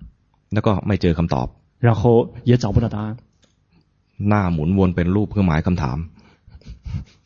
[0.55, 1.47] แล้วก็ไม่เจอคำตอบ
[1.87, 2.03] 然后
[2.45, 3.17] 也找不到答案，
[4.29, 5.99] หน้าหมุนวนเป็นรูปเครื่องหมายคำถาม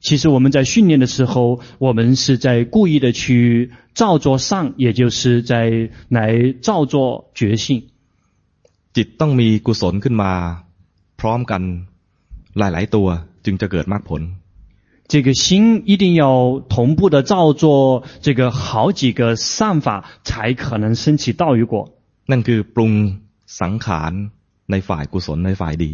[0.00, 7.84] 其实我们在训练的时候，我们是在故意的去造作善，也就是在来造作觉性。
[8.92, 10.32] จิตต้องมีกุศลขึ้นมา
[11.20, 11.62] พร้อมกัน
[12.58, 13.08] หลาย ๆ ตัว
[13.44, 14.22] จึงจะเกิดมรรคผล
[15.12, 21.74] 这个心一定要同步的造作这个好几个善法，才可能升起道与果。
[22.30, 22.92] นั่นคือปรุง
[23.60, 24.12] สังขาร
[24.70, 25.92] ในฝ่ายกุศลในฝ่ายดี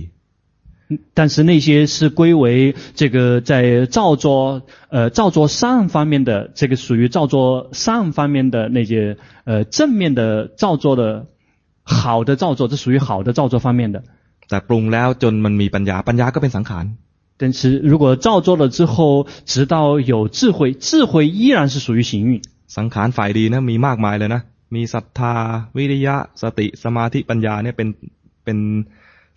[1.13, 11.27] 但是那些是归为这个在造作呃造作善方面的，这个属于造作善方面的那些呃正面的造作的
[11.83, 14.03] 好的造作，这属于好的造作方面的。
[14.49, 16.85] แต่ปรุงแล้วจนมันมีปัญญา ปัญญาก็เป็นสังขาร
[17.41, 22.43] 但是如果造作了之后，直到有智慧，智慧依然是属于行运。
[22.77, 24.43] สังขารฝ่ายดีนะมีมากมายเลยนะ
[24.75, 25.35] มีศรัทธา
[25.77, 27.89] วิริยะ สติ สมาธิ ปัญญาเนี่ยเป็น
[28.45, 28.59] เป็น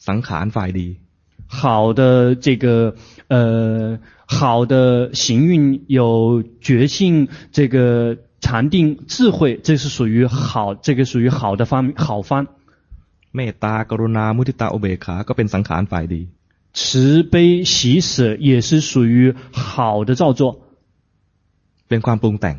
[0.07, 0.87] สังขารฝ่ายดี
[1.47, 2.95] 好的这个
[3.27, 12.47] 呃好的行运有觉性，这个禅定智慧，这是属于好，这个属于好的方好方。
[13.33, 16.21] เมตตากรุณา มุทิตาอุเบกขา ก็เป็นสังขารฝ่ายดี
[16.73, 20.41] 慈悲喜舍也是属于好的造作，
[21.89, 22.55] เป็นความปรุงแต่ง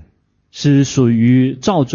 [0.51, 1.95] 是属于造作。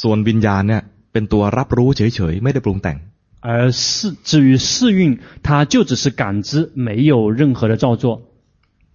[0.00, 2.98] ส่วนวิญญาณเนี่ยเป็นตัวรับรู้เฉยๆ ไม่ได้ปรุงแต่ง
[3.40, 8.22] 而是至于世运，它就只是感知，没有任何的造作。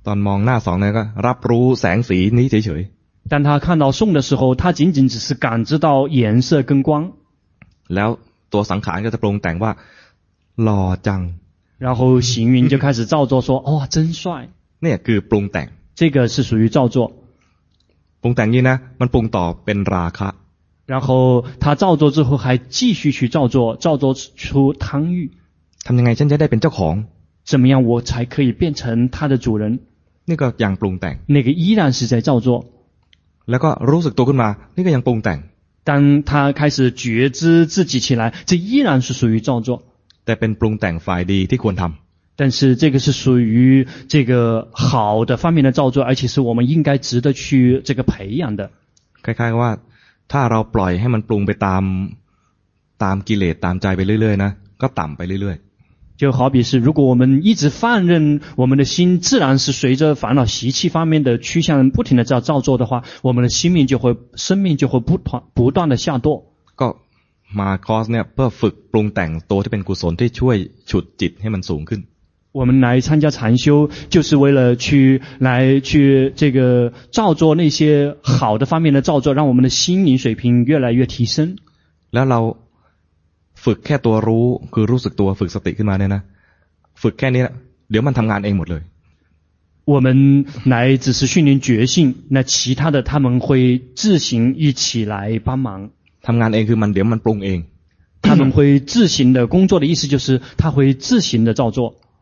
[0.05, 2.81] ตอนมองหน้าสองเนี่ยก็รับรู้แสงสีนี้เฉย
[3.31, 7.11] 当他看到颂的时候，他仅仅只是感知到颜色跟光，
[7.49, 8.09] ๆ แล้ว
[8.53, 9.71] ตัวสังขารก็จะปรุงแต่งว่า
[10.63, 11.21] หล่อจัง
[11.85, 14.49] 然后行运就开始造作说：“哦，真帅。
[14.81, 15.67] เนี่ยคือปรุงแต่ง
[15.99, 16.97] ”这个是属于造作。
[18.21, 20.29] ปรุงแต่งนี้นะ มันปรุงต่อเป็นราคะ
[20.91, 25.31] 然后他造作之后还继续去造作，造作出贪欲。
[25.85, 27.05] ทำยังไงฉันจะได้เป็นเจ้าของ
[27.49, 29.79] 怎么样我才可以变成他的主人？
[30.29, 32.65] นี่ก็ยังปรุงแต่ง 那个依然是在造作。
[33.49, 35.39] แล้วก็รู้สึกตัวขึ้นมา นี่ก็ยังปรุงแต่ง
[35.89, 39.83] 当他开始觉知自己起来，这依然是属于造作。
[40.25, 41.91] แต่เป็นปรุงแต่งฝ่ายดีที่ควรทำ
[42.39, 48.69] 但是这个是属于这个好的方面的造作，而且是我们应该值得去这个培养的。
[49.23, 49.69] คล้ายๆว่า
[50.31, 51.83] ถ้าเราปล่อยให้มันปรุงไปตาม
[53.03, 55.57] ตามกิเลสตามใจไปเรื่อยๆนะก็ต่ำไปเรื่อย
[56.21, 66.27] 就好比是，如果我们一直放任我们的心，自然是随着烦恼习气方面的趋向，不停的在造作的话，我们的心命就会生命就会不断不断的下堕。
[66.61, 66.87] ๆ ก็
[67.59, 70.57] มาคอร์สเนี่ยเพื่อฝึกปรุงแต่งตัวที่เป็นกุศลที่ช่วย
[70.89, 72.01] ฉุดจิตให้มันสูงขึ้น
[72.51, 81.57] 我们来参加禅修，就是为了去来去这个造作那些好的方面的造作，让我们的心灵水平越来越提升。
[82.11, 82.57] แล้วเรา
[83.53, 86.21] ฝึกแค่ตัวรู้คือรู้สึกตัวฝึกสติขึ้นมาเนี่ยนะ
[87.01, 87.53] ฝึกแค่นี้นะ
[87.89, 88.83] เดี๋ยวมันทำงานเองหมดเลย
[89.85, 95.91] 我们来只是训练觉性，那其他的他们会自行一起来帮忙。
[96.25, 97.59] ทำงานเองคือมันเดี๋ยวมันปรุงเอง
[98.21, 101.95] 他们会自行的工作的意思就是他会自行的照做，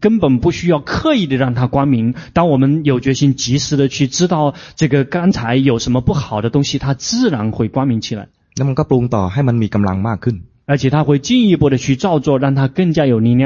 [0.00, 2.14] 根本不需要刻意的让它光明。
[2.32, 8.28] 当我们有决心，及时的去知道这个刚才有什么不好的东西，它自然会光明起来。
[8.56, 13.44] แล้วมันก็ปรุงต่อให้มันมีกำลังมากขึ้น 而且它会进一步的去照做，让它更加有力量。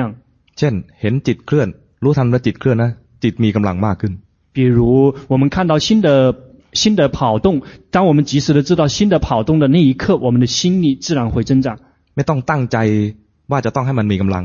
[0.59, 1.69] เช่น เห็นจิตเคลื่อน
[2.05, 2.91] รู้ทันว่าจิตเคลื่อนนะ
[3.23, 4.13] จิตมีกำลังมากขึ้น
[4.57, 4.79] 比如
[5.33, 6.09] 我们看到新的
[6.73, 11.79] 新的跑动，当我们及时的知道新的跑动的那一刻，我们的心力自然会增长。
[12.15, 12.77] ไม่ต้องตั้งใจ
[13.51, 14.45] ว่าจะต้องให้มันมีกำลัง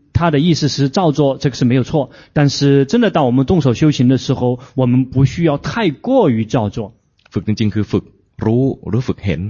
[0.20, 2.10] 它的意思是照做，这个是没有错。
[2.32, 6.94] 但是真的当我们动手修行的时候，我们不需要太过于照做。
[7.30, 8.04] ฝึกจริงๆ คือฝึก
[8.44, 9.40] รู้หรือฝึกเห็น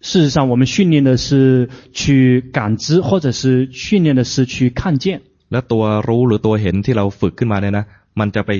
[0.00, 5.22] 事实上，我们训练的是去感知，或者是训练的是去看见。
[5.52, 7.84] แล้วตัวรู้หรือตัวเห็นที่เราฝึกขึ้นมาเนี่ยนะ
[8.20, 8.50] มันจะไป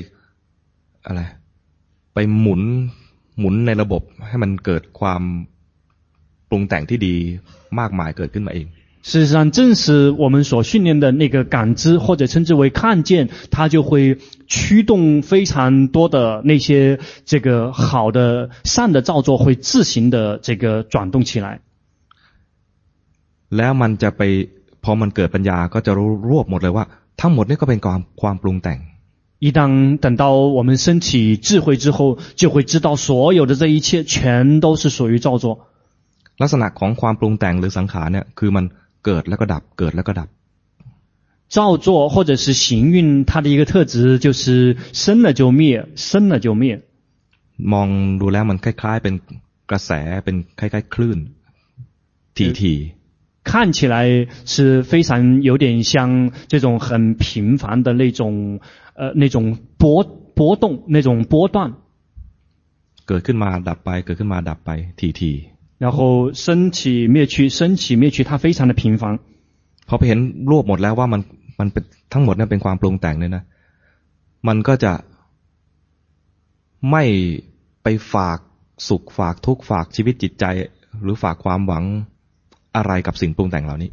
[1.07, 1.21] อะไร
[2.15, 2.63] ไปหมุน
[3.39, 5.23] หมุนในระบบให้มันเกิดความ
[6.49, 7.15] ปรุงแต่งที่ดี
[7.79, 8.67] มากมายเกิดขึ้นมาเอง
[9.07, 21.61] 事实上，正是我们所训练的那个感知，或者称之为看见，它就会驱动非常多的那些这个好的善的造作，会自行的这个转动起来。
[23.51, 24.23] แล้วมันจะไป
[24.85, 26.85] พอมันเกิดปัญญาก็จะรู้รวบหมดเลยว่า
[27.21, 28.79] ทั้งหมดนี่ก็เป็นความความปรุงแต่ง
[29.45, 30.25] 一旦等到
[30.57, 35.67] 我们升起智慧之后，就会知道所有的这一切全都是属于造作。
[36.41, 38.65] ลักษณะของความปรุงแต่งหรือสังขารเนี่ยคือมัน
[39.07, 40.29] เกิดแล้วก็ดับเกิดแล้วก็ดับ
[41.57, 46.81] 造作或者是行运，它的一个特质就是生了就灭，生了就灭。
[47.73, 47.89] มอง
[48.21, 49.15] ดูแล้วมันคล้ายๆ เป็น
[49.71, 49.91] กระแส
[50.25, 51.19] เป็นคล้ายๆ คลื่น
[52.37, 53.97] ทีๆ 看起来
[54.53, 58.61] 是非常有点像这种很频繁的那种，
[58.95, 60.05] 呃，那种波
[60.37, 61.75] 波动，那种波段，
[63.07, 64.71] เกิดขึ้นมาดับไป เกิดขึ้นมาดับไป
[65.21, 69.19] ทีๆ 然后升起灭去，升起灭去，它非常的频繁。
[69.89, 70.19] พอไปเห็น
[70.51, 71.21] รวบหมดแล้วว่ามัน
[71.61, 73.45] มันเป็นทั้งหมดเนี่ยเป็นความปรุงแต่งเนี่ยนะ
[74.49, 74.93] มันก็จะ
[76.91, 77.05] ไม่
[77.83, 78.39] ไปฝาก
[78.89, 80.45] สุขฝากทุกข์ฝากชีวิตจิตใจ
[81.03, 81.85] หรือฝากความหวัง
[82.77, 83.91] อะไรกับสิ่งปรุงแต่งเหล่านี้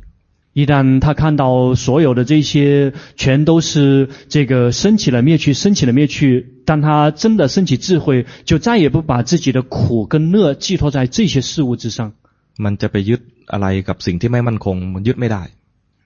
[0.54, 12.13] 一旦他看到所有的这些全都是这个升起了灭去，升起了灭去，当他真的升起智慧，就再也不把自己的苦跟乐寄托在这些事物之上。
[12.58, 13.22] มันจะไปยึด
[13.54, 15.44] อะไรกับสิ่งที่ไม่มั่นคง มันยึดไม่ได้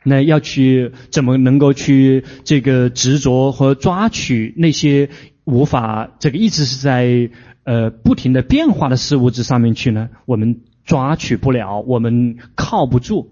[0.05, 5.09] 那要去怎么能够去这个执着和抓取那些
[5.45, 7.29] 无法这个一直是在
[7.63, 10.09] 呃不停的变化的事物之上面去呢？
[10.25, 13.31] 我们抓取不了，我们靠不住。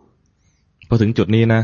[0.89, 1.63] พอถึงจุดนี้นะ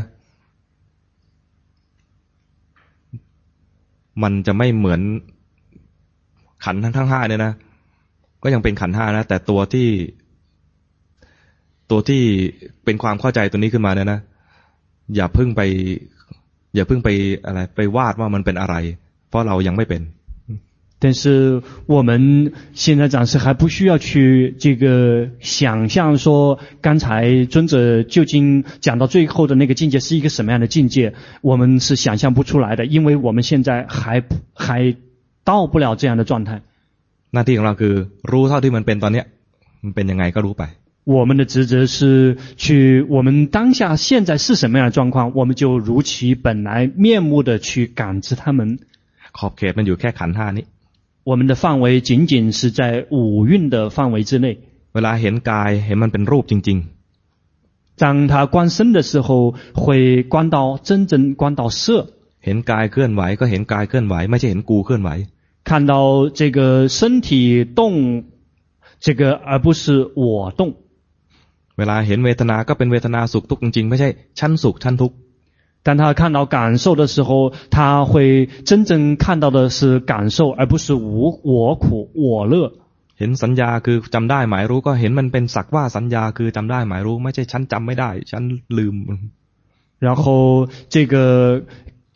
[4.23, 5.01] มันจะไม่เหมือน
[6.63, 7.53] ขันทั้งทั้งห้าเนี่ยนะ
[8.43, 9.89] ก็ยังเป็นขันห้านะ แต่ตัวที่
[11.91, 12.21] ตัวที่
[12.83, 14.19] เป็นความเข้าใจตัวนี้ขึ้นมาเนี่ยนะ
[15.15, 15.61] อย่าเพิ่งไป
[16.75, 17.09] อย่าเพิ่งไป
[17.45, 18.75] อะไร ไปวาดว่ามันเป็นอะไร
[19.29, 20.01] เพราะเรายังไม่เป็น
[21.02, 34.24] 但是我们现在暂时还不需要去这个想象说，刚才尊者究竟讲到最后的那个境界是一个什么样的境界，我们是想象不出来的，因为我们现在还
[34.54, 34.96] 还
[35.44, 36.62] 到不了这样的状态。
[37.32, 37.94] หน้าที่ของเราคือ
[38.30, 39.26] รู้เท่าที่มันเป็นตอนเนี้ย
[39.84, 40.64] มันเป็นยังไงก็รู้ไป
[41.04, 48.80] 我们的职责是去我们当下现在是什么样的状况，我们就如其本来面目的去感知他们。
[49.38, 50.64] ขอบเขตมันอยู่แค่ขันธ์ห้านี้
[51.24, 54.58] 我们的范围仅仅是在五蕴的范围之内。
[54.94, 56.78] เวลาเห็นกายเห็นมันเป็นรูปจริง
[58.02, 65.10] 当他观身的时候，会观到真正观到色， ๆ เห็นกายเคลื่อนไหวก็เห็นกายเคลื่อนไหว ไม่ใช่เห็นกูเคลื่อนไหว
[65.68, 65.94] 看到
[66.38, 68.24] 这个身体动，
[69.04, 69.82] 这个而不是
[70.14, 70.60] 我动。
[71.78, 74.08] เวลาเห็นเวทนา ก็เป็นเวทนาสุขทุกข์จริงๆไม่ใช่
[74.38, 75.16] ชั้นสุขชั้นทุกข์
[75.82, 82.72] 当他看到感受的时候，他会真正看到的是感受，而不是我我苦我乐。
[83.16, 88.42] เห็นสัญญาคือจำได้หมายรู้ก็เห็นมันเป็นสักว่าสัญญาคือจำได้หมายรู้ไม่ใช่ฉันจำไม่ได้ฉัน
[88.78, 88.94] ลืม
[90.04, 91.14] 然后这个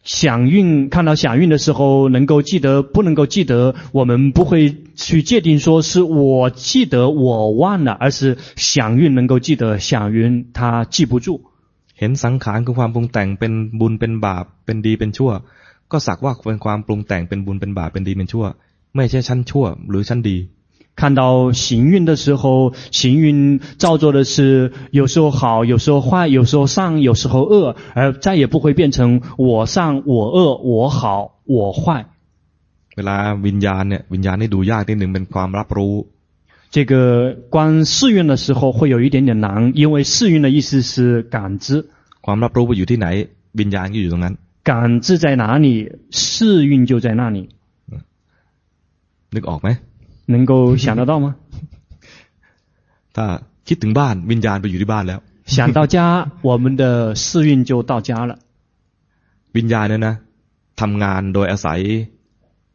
[0.05, 11.41] 响蕴看到响蕴的时候，能够记得不能够记得，我们不会去界定说是我记得我忘了，而是响蕴能够记得响蕴他记不住。
[11.99, 15.33] เห็นสังขารคือความปรุงแต่งเป็นบุญเป็นบาปเป็นดีเป็นชั่ว
[15.93, 18.45] ก็สักว่าเป็นความปรุงแต่งเป็นบุญเป็นบาปเป็นดีเป็นชั่ว
[18.97, 20.39] ไม่ใช่ชั้นชั่วหรือชั้นดี
[21.01, 32.05] 看到行运的时候，行运造作的是有时候好，有时候坏，有时候善，有时候恶，而再也不会变成我善、我恶、我好、我坏。
[32.97, 35.95] เวลาวิญญาณเนี่ยวิญญาณนี่ดูยากนิดหนึ่งเป็นความรับรู้。
[36.71, 41.87] 这个观四蕴的时候会有一点点难，因为四蕴的意思是感知。
[42.25, 43.07] ความรับรู้อยู่ที่ไหน
[43.61, 44.33] วิญญาณก็อยู่ตรงนั้น。
[44.65, 47.39] 感知在哪里，四蕴就在那里。
[49.35, 49.69] นึกออกไหม
[50.27, 51.27] 能够想得到吗？
[53.17, 53.27] ถ้า
[53.69, 55.21] คิดถึงบ้านวิญญาณไปอยู่ที่บ้านแล้ว
[55.57, 55.97] 想到家，
[56.49, 58.39] 我们的四蕴就到家了。
[59.57, 60.15] วิญญาณเนี่ยนะ
[60.81, 61.81] ทำงานโดยอาศัย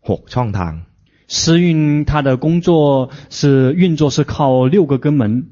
[0.09, 0.73] หกช่องทาง
[1.31, 5.47] 四蕴它的工作是运作是靠六个根门。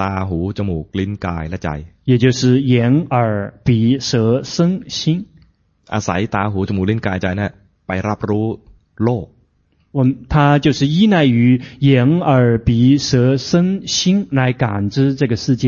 [0.00, 1.68] ตาหูจมูกลิ้นกายและใจ
[2.10, 2.40] 也就是
[2.72, 2.72] 眼
[3.16, 3.16] 耳
[3.66, 4.54] 鼻舌身
[4.96, 5.26] 心。
[5.94, 7.50] อาศัยตาหูจมูกลิ้นกายใจนะ
[7.86, 8.46] ไปรับรู้
[9.04, 9.26] โลก
[9.96, 15.64] 我们他就是依赖于眼耳鼻舌身心来感知这个世间。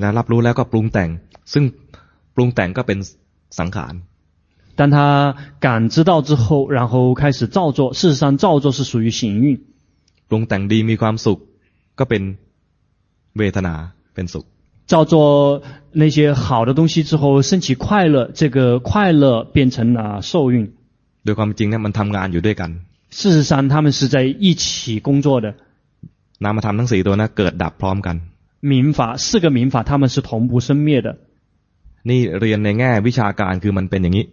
[0.00, 1.10] แล้วรับรู้แล้วก็ปรุงแต่ง
[1.52, 1.64] ซึ่ง
[2.34, 2.98] ปรุงแต่งก็เป็น
[3.58, 3.94] สังขาร
[4.76, 7.92] 当他感知到之后，然后开始造作。
[7.92, 9.60] 事实上，造作是属于行运。
[10.28, 11.38] ปรุงแต่งดีมีความสุข
[11.98, 12.22] ก็เป็น
[13.38, 13.74] เวทนา
[14.14, 14.44] เป็นสุข
[14.92, 15.62] 造作
[15.92, 20.72] 那些好的东西之后，升起快乐，这个快乐变成了受运。
[21.24, 22.70] โดยความจริงเนี่ยมันทำงานอยู่ด้วยกัน
[23.18, 24.64] 事实上他们是在一起
[25.06, 25.46] 工作的
[26.44, 28.16] นามธรรมทั้งสี่ตัวนะเกิดดับพร้อมกัน
[28.70, 31.08] 民法四个民法他们是同步生灭的
[32.08, 34.26] นี่เรียนในแง่วิชาการคือมันเป็นอย่างนี้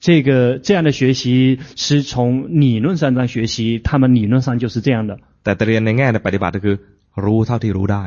[0.00, 6.76] 这个这样的学习是从理论上来学习他们理论上就是这样的แต่เรียนในแง่ในปฏิบัติก็คือ
[7.24, 8.04] รู้เท่าที่รู้ได้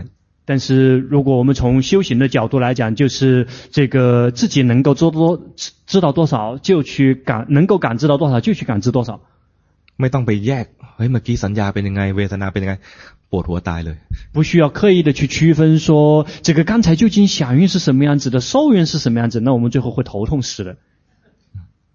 [0.48, 5.42] 但是如果我们从修行的角度来讲，就是这个自己能够做多
[5.88, 9.22] 知道多少就去感，能够感知到多少就去感知多少。
[9.98, 10.66] ไม่ต้องไปแยก
[10.96, 12.76] เฮ้ยเมื่อกี้สัญญาเป็นยังไงเวทนาเป็นยังไง
[13.32, 13.98] ปวดหัวตายเลย
[14.36, 20.78] 不需要刻意的去区分说这个刚才究竟响蕴是什么样子的，受蕴是什么样子，那我们最后会头痛死的。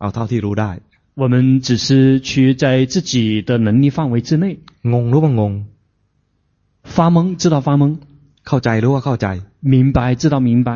[0.00, 0.70] เอาเท่าที่รู้ได้
[1.20, 4.58] 我们只是去在自己的能力范围之内。
[4.82, 5.52] งงรู้ว่างง
[6.94, 7.98] 发懵知道发懵。
[8.48, 9.26] เข้าใจรู้ว่าเข้าใจ
[9.72, 10.68] 明白知道明白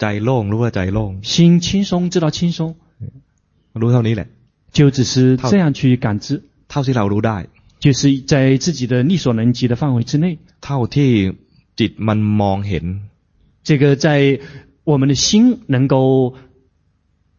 [0.00, 2.58] ใจโล่งรู้ว่าใจโล่ง心轻松知道轻松
[3.80, 4.28] รู้เท่านี้แหละ
[4.76, 6.26] 就只是这样去感知
[6.70, 7.38] เท่าที่เรารู้ได้
[7.84, 11.10] 就是在自己的力所能及的范围之内เท่าที่
[11.78, 12.84] จิตมันมองเห็น
[13.62, 14.40] 这个在
[14.84, 16.34] 我们的心能够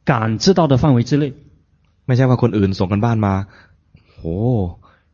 [0.10, 1.34] 感知到的范围之内
[2.06, 3.34] ไม่ใช่ว่าคนอื่นส่งกันบ้านมา
[4.16, 4.24] โห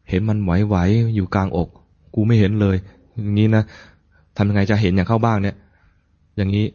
[0.10, 1.70] เห็นมันไหวๆอยู่กลางอก
[2.16, 2.76] กูไม่เห็นเลย
[3.16, 3.64] อย่างนี้นะ
[4.38, 5.56] ทำยังไงจะเห็นอย่างเข้าบ้างเนี่ย
[6.38, 6.66] อย่างนี้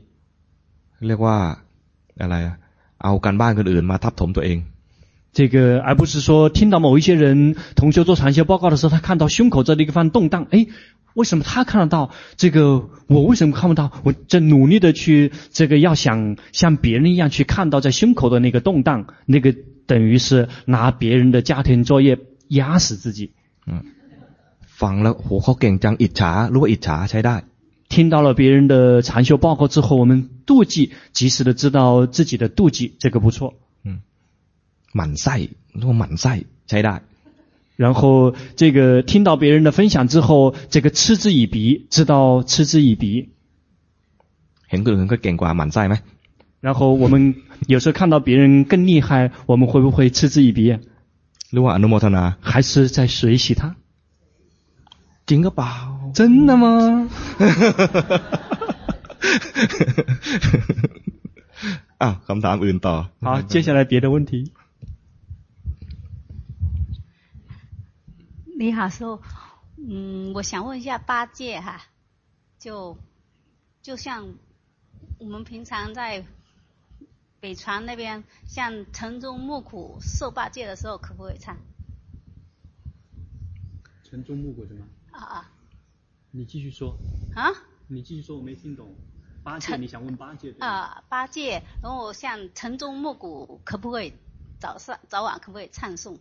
[1.06, 1.36] เรียกว่า
[2.20, 2.36] อะไร
[3.02, 4.58] เอาการบ้านคนอื่นมาทับถมตัวเอง
[5.32, 10.66] 这个而不是说听到某一些人同学做禅修报告的时候，他看到胸口这里一个地方动荡，哎，
[11.14, 12.10] 为什么他看得到？
[12.36, 13.90] 这个我为什么看不到？
[14.04, 19.54] 我在努力的去这个要想像别人一样去看到在胸口的那个动荡，那个
[19.86, 22.18] 等于是拿别人的家庭作业
[22.48, 23.32] 压死自己。
[23.66, 23.82] 嗯，
[24.78, 27.36] ฟังแล้วโหเขาเก่งจังอิจฉารู้ว่าอิจฉาใช้ได้
[27.92, 33.54] 听到了别人的禅修报告之后，我们妒忌，及时的知道自己的妒忌，这个不错。
[33.84, 34.00] 嗯，
[34.92, 37.02] 满塞，如果满塞，ใช้ได้。
[37.76, 43.30] 然后这个听到别人的分享之后，这个嗤之以鼻，知道嗤之以鼻。
[44.68, 45.94] เห็นคนอื่นก็เก่งกว่าหมั่นไส้ไหม？
[46.60, 47.14] 然后我们
[47.66, 50.60] 有时候看到别人更厉害，我们会不会嗤之以鼻？
[51.52, 52.24] หรือว่าอนุโมทนา？
[52.40, 53.74] 还是在随喜他？
[55.28, 55.72] จริงหรือเปล่า？
[56.18, 57.08] 真的吗？
[62.02, 62.94] 啊，คำถามอื่นต่อ。
[63.22, 64.52] 好，接下来别的问题。
[68.57, 69.21] 你好，师傅，
[69.75, 71.81] 嗯，我想问一下八戒哈，
[72.57, 72.97] 就
[73.81, 74.33] 就像
[75.19, 76.25] 我们平常在
[77.41, 81.57] 北传那边，像城中暮苦受八戒的时候，可不可以唱？
[84.05, 84.85] 城中暮苦什么？
[85.11, 85.51] 啊啊。
[86.31, 86.95] 你继续说。
[87.35, 87.51] 啊？
[87.87, 88.95] 你继续说，我没听懂。
[89.43, 90.55] 八戒，你想问八戒？
[90.61, 94.13] 啊，八戒，然后像晨钟暮鼓，可不可以
[94.61, 96.17] 早上早晚可不可以唱诵？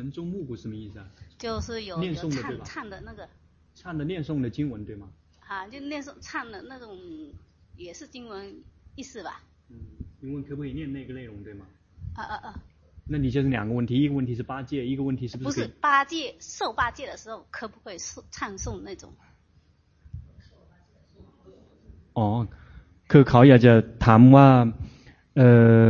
[0.00, 1.06] 晨钟暮鼓什么意思啊？
[1.38, 3.28] 就是有念诵的唱唱的那个。
[3.74, 5.08] 唱的念诵的经文对吗？
[5.46, 6.98] 啊，就念诵唱的那种，
[7.76, 8.62] 也是经文
[8.94, 9.42] 意思吧？
[9.70, 9.76] 嗯，
[10.20, 11.66] 你问可不可以念那个内容对吗？
[12.14, 12.60] 啊啊啊！
[13.08, 15.60] 那你就是两个问题，一个问题是八戒，一个问题是不是？
[15.60, 17.98] 不是八戒受八戒的时候，可不可以
[18.30, 19.12] 唱诵那种？
[22.14, 22.48] 哦，
[23.10, 23.72] คือเขาอยากจะ
[24.04, 24.48] ถามว่า
[25.36, 25.42] เอ
[25.86, 25.88] อ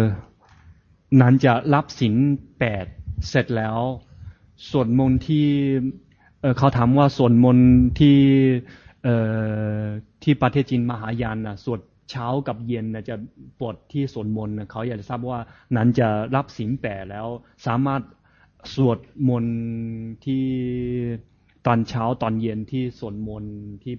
[1.21, 2.15] นั้นจะรับศีล
[2.59, 2.87] แปด
[3.30, 3.78] เสร็จแล้ว
[4.70, 5.46] สวดมนต์ที่
[6.58, 7.70] เขาถามว่าสวดมนต์
[8.00, 8.20] ที่
[10.24, 11.80] ที่ประเทศจีนมหายานนะสวด
[12.12, 13.16] เช้ากับเย็นนะจะ
[13.62, 15.40] บทที่สวดมนต์เขาอยากจะทราบว่า
[15.76, 17.28] นั้นจะรับศีลแปดแล้ว
[17.68, 18.02] สามารถ
[18.76, 19.00] สวด
[19.30, 19.58] มนต์
[20.26, 20.46] ที่
[21.66, 23.96] ตอนเช้าตอนเย็นที่สวดมนต์ที่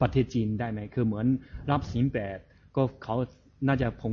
[0.00, 1.26] ประเทศจีนได้ไหมคือเหมือน
[1.70, 2.38] รับศีลแปด
[2.76, 3.16] ก็เขา
[3.66, 4.12] น่าจะคง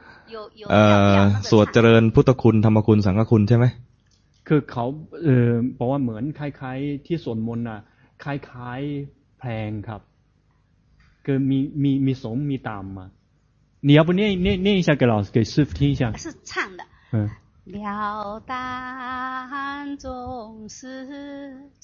[0.70, 0.82] เอ่
[1.16, 1.18] อ
[1.50, 3.64] สวดเจริญพุทธคุณธรรมคุณสังฆคุณใช่ไหม
[4.48, 4.84] คือเขา
[5.22, 7.80] เอ่อบอกว่าเหมือนคล้ายๆที่สวดมนต์น่ะ
[8.24, 10.00] คล้ายๆแพลงครับ
[11.24, 13.06] คือมีมีมีสงมีตามมา
[13.88, 16.82] 你要不念念念一下给老师给师傅听一下是唱的
[17.14, 17.16] 嗯
[17.74, 20.06] 了当众
[20.68, 20.78] 生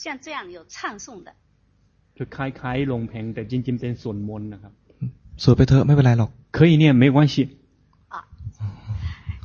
[0.02, 1.28] 像这样有唱诵的
[2.16, 4.72] 就คล้ายๆลงเพลงแต่จริงๆเป็นสวดมนต์นะครับ
[5.42, 7.34] สวดไปเถอะไม่เป็นไรหรอก可以念没关系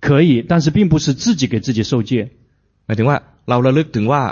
[0.00, 2.30] 可以但是并不是自己给自己受戒
[2.86, 3.16] หมายถึงว่า
[3.48, 4.22] เราระลึกถึงว่า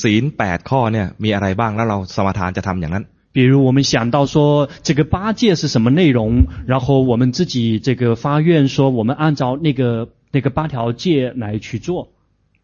[0.00, 3.04] ศีลแปดข้อเนี่ยมีอะไรบ้างแล้วเราสมาทานจะทำอย่างนั้น
[3.36, 12.08] 比如我们想到说这个八戒是什么内容然后我们自己这个发愿说我们按照那个那个八条戒来去做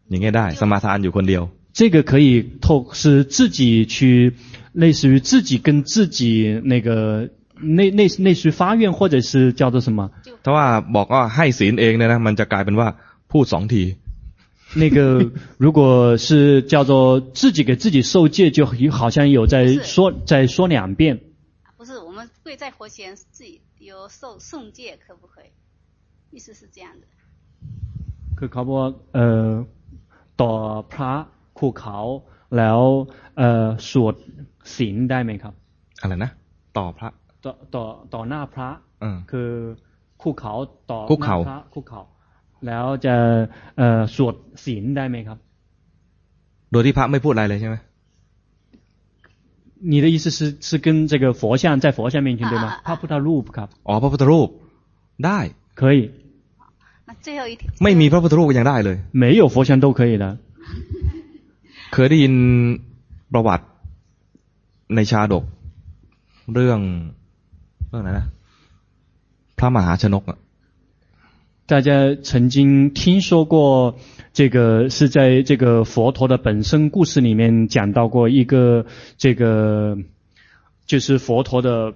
[0.09, 1.43] อย่างงี้ได้สมาทานอยู่คนเดียว
[1.73, 2.27] 这个可以
[2.61, 4.33] 透是自己去，
[4.73, 7.29] 类似于自己跟自己那个
[7.77, 10.11] 内内内属发愿，或者是叫做什么？
[10.43, 12.87] 他话บอกว่าให้ศีลเองเนี่ยนะมันจะกลายเป็นว่า
[13.31, 13.83] พูดสองที。
[14.81, 19.55] 那个 如果是叫做自己给自己受戒，就好像有在
[19.93, 21.19] 说在说两遍。
[21.77, 25.49] 不是，我们跪在佛前自己有受诵戒，可不可以？
[26.35, 27.05] 意思是这样的。
[28.35, 28.71] 可可不
[29.11, 29.65] 呃，
[30.35, 31.13] ต่อพระ
[31.53, 31.97] คุเขา
[32.57, 32.79] แล้ว
[33.37, 34.15] เอ่อสวด
[34.75, 35.53] ศีลได้ไหมครับ
[36.01, 36.31] อะไรนะ
[36.77, 37.09] ต่อพระ
[37.47, 37.83] ต่อต่อ
[38.13, 38.69] ต่อหน้าพระ
[39.31, 39.49] คือ
[40.21, 40.53] คุเขา
[40.91, 42.01] ต่อหน้าพระคุเขา
[42.67, 43.15] แล้วจะ
[43.77, 44.35] เอ่อสวด
[44.65, 45.37] ศีลได้ไหมครับ
[46.71, 47.75] โดยที่พระไม่พูดอะไรเลยใช่ไหม
[49.91, 52.67] 你的意思是是跟这个佛像在佛像面前对吗？
[52.87, 54.49] พระพุทธรูปครับอ๋อพระพุทธรูป
[55.25, 55.39] ได้
[55.81, 55.97] 可以
[57.83, 60.25] ไม่มีพระพุทธรูปยังได้เลย没有佛像都可以的
[61.93, 62.33] เคยได้ยิน
[63.33, 63.65] ประวัติ
[64.95, 65.43] ในชาดก
[66.53, 66.79] เรื่อง
[67.89, 68.25] เรื่องไหนนะ
[69.57, 70.37] พระมหาชนกอ่ะ
[71.65, 71.89] 大家
[72.29, 72.55] 曾经
[72.91, 73.95] 听说过，
[74.33, 78.85] 这个是在这个佛陀的本生故事里面讲到过一个，
[79.17, 79.97] 这个
[80.85, 81.93] 就是佛陀的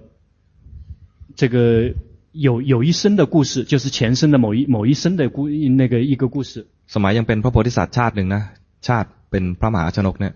[1.36, 1.92] 这个
[2.32, 6.66] 有有一生的故事，就是前生的某一某一生的故那个一个故事。
[6.86, 8.42] สมัยยังเป็นพระโพธิสัตว์ชาติหนึ่งนะ
[8.88, 10.34] ชาติเป็นพระมหาชนกเนี่ย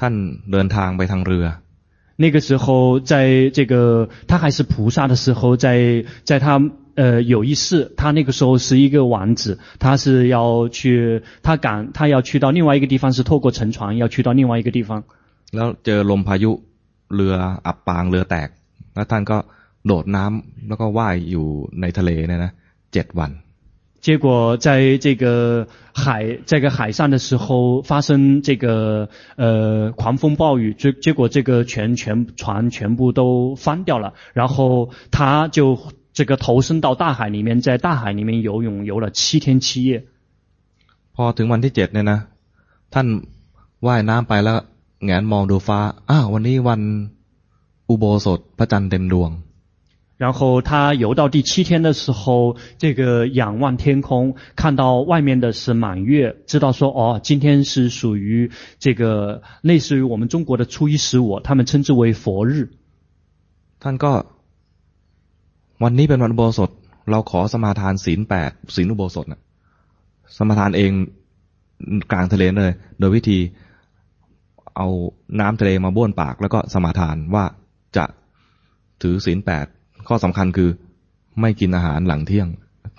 [0.00, 0.14] ท่าน
[0.52, 1.46] เดินทางไปทางเรือ
[2.16, 6.60] 那个时候，在这个他还是菩萨的时候，在在他
[6.94, 15.04] 呃有一世，他那个时候是一个王子，他是要去，他赶他要去到另外一个地方，是透过乘船要去到另外一个地方。
[15.54, 16.50] แล้วเจอลมพายุ
[17.14, 17.34] เรือ
[17.66, 18.48] อับปางเรือแตก
[18.94, 19.38] แล้วท่านก็
[19.86, 21.46] โดดน้ำแล้วก็ว่ายอยู่
[21.80, 22.52] ในทะเลเนี่ยนะ
[22.92, 23.30] เจ็ดวัน
[24.04, 35.78] 结果在这个海这个海上的时候发生这个呃狂风暴雨，结结果这个全全船全部都翻掉了，然后他就
[36.14, 40.04] 这个投身到大海里面，在大海里面游泳游了七天七夜。
[41.14, 42.18] พอถึงวันที่เจ็ดเนี่ยนะ
[42.94, 43.06] ท่าน
[43.86, 44.58] ว่ายน้ำไปแล้ว
[45.04, 45.78] แงนมองดูฟ้า
[46.10, 46.80] อ้าววันนี้วัน
[47.88, 49.30] อุโบสถพระจันทร์เต็มดวง
[50.16, 62.68] 然后他游到第七天的时候，这个仰望天空，看到外面的是满月，知道说哦，今天是属于这个类似于我们中国的初一十五，他们称之为佛日。
[63.80, 64.12] ท่านก็
[65.82, 66.70] วันนี้เป็นวันอุโบสถ
[67.10, 69.40] เราขอสมาทานศีลแปดศีลอุโบสถนะ
[70.36, 70.92] สมาทานเอง
[72.12, 73.38] กลางทะเลเลย โดยวิธี
[74.76, 74.88] เอา
[75.40, 77.44] น้ำทะเลมาบ้วนปาก แล้วก็สมาทานว่า
[77.96, 78.04] จะ
[79.02, 79.66] ถือศีลแปด
[80.07, 80.69] ข้อสำคัญคือ
[81.41, 82.47] ไม่กินอาหารหลังเที่ยง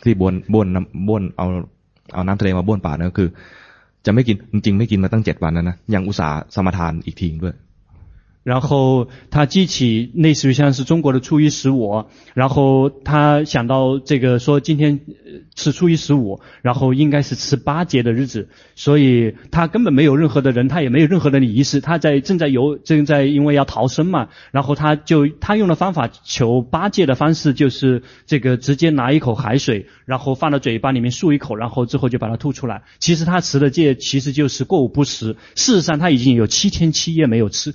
[0.05, 0.67] ที่บ้วนบ้วน
[1.09, 1.47] บ้วนเอา
[2.15, 3.29] เอาน้ำทะเลมาบ้วนปากนั่นก็คือ
[4.07, 7.55] จะไม่กินจริงๆไม่กินมาตั้งเจ็ดวันแล้วนะยังอุตส่าห์สมทานอีกทีด้วย
[8.47, 15.01] 然后他记起类似于像是中国的初一十五，然后他想到这个说今天
[15.57, 32.85] 是初一十五，然后应该是吃八戒的日子，所以他根本没有任何的人，他也没有任何的仪式，他在正在游正在因为要逃生嘛，然后他就他用的方法求八戒的方式就是这个直接拿一口海水，然后放到嘴巴里面漱一口，然后之后就把它吐出来。
[33.01, 37.75] 其实他持的戒其实就是过午不食，事实上他已经有七天七夜没有吃。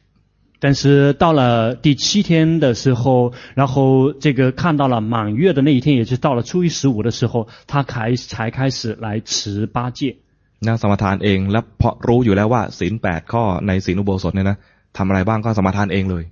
[0.60, 10.16] 但是到了第七天的时候，然后这个看到了满月的那一天，也就是到了初一十五的时候，他开才开始来持八戒。
[10.60, 14.56] 那สมาทานเองแล้วพอรู้อยู่แล้วว่าศีลแปดข้อในศีลอุโบสถเนี่ยนะ
[14.96, 16.24] ทำอะไรบ้างก็สมาทานเองเลย。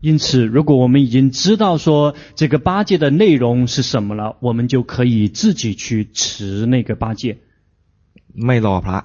[0.00, 7.38] 因此，如果我们已经知道说这个八戒的内容是什么了，我们就可以自己去持那个八戒。
[8.34, 9.04] ไม่รอพร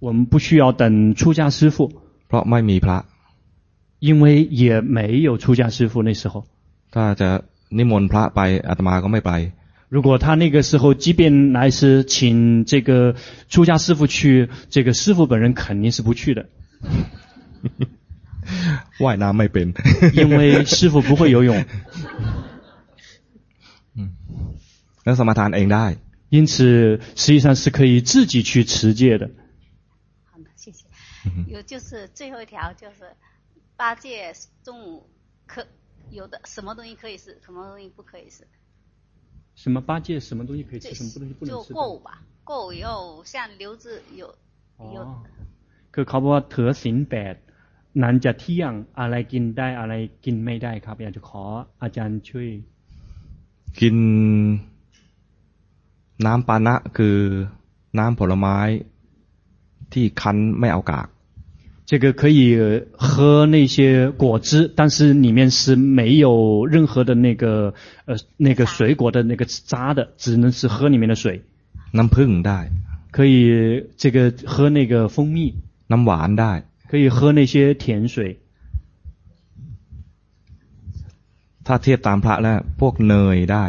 [0.00, 1.90] 我们不需要等出家师父。
[2.28, 3.04] เพราะไม่มีพระ。
[3.98, 6.46] 因为也没有出家师父那时候。
[6.90, 9.52] 他จะนิมนต์พระไปอาตมาก็ไม่ไป。
[9.88, 13.14] 如果他那个时候即便来是请这个
[13.48, 16.48] 出家师父去，这个师父本人肯定是不去的。
[18.98, 19.72] ว่ายน้ำไม่เป็น。
[20.14, 21.64] 因为师父不会游泳。
[23.96, 24.10] 嗯，
[25.04, 25.96] แล้วสมาทานเองได้。
[26.30, 29.30] 因此，实际上是可以自己去持戒的。
[30.30, 30.84] 好的，谢谢。
[31.48, 32.96] 有就是最后一条就是。
[33.76, 35.08] 八戒中午
[35.46, 35.66] 可
[36.10, 38.44] 有的什么东西可以吃，什么东西不可以吃？
[39.54, 41.68] 什么八戒什么东西可以吃，什么东西不能吃？
[41.68, 44.34] 就过午吧，过午以后像刘志有
[44.78, 45.02] 有。
[45.02, 45.22] 哦，
[45.94, 47.34] คือเขาบอกว่าถือศีลแปด
[48.02, 49.94] นั้นจะเที่ยงอะไรกินได้อะไร
[50.24, 51.44] กินไม่ได้ครับอยากจะขอ
[51.82, 52.48] อาจารย์ช่วย
[53.80, 53.96] กิน
[56.26, 57.18] น้ำปานะคือ
[57.98, 58.58] น้ำผลไม้
[59.92, 61.08] ที่คั้นไม่เอากาก
[61.86, 67.74] 这个可以喝那些果汁，但是里面是没有任何的那个
[68.06, 71.42] 呃那个水果的那个渣的，只能是喝里面的水。
[71.92, 72.58] น้ำผึ้งได้
[73.10, 75.38] 可以这个喝那个蜂蜜。
[75.92, 76.52] น้ำหวานได้
[76.90, 78.38] 可以喝那些甜水。
[81.66, 83.64] ถ้าเทียบตามพระแล้วพวกเนยได้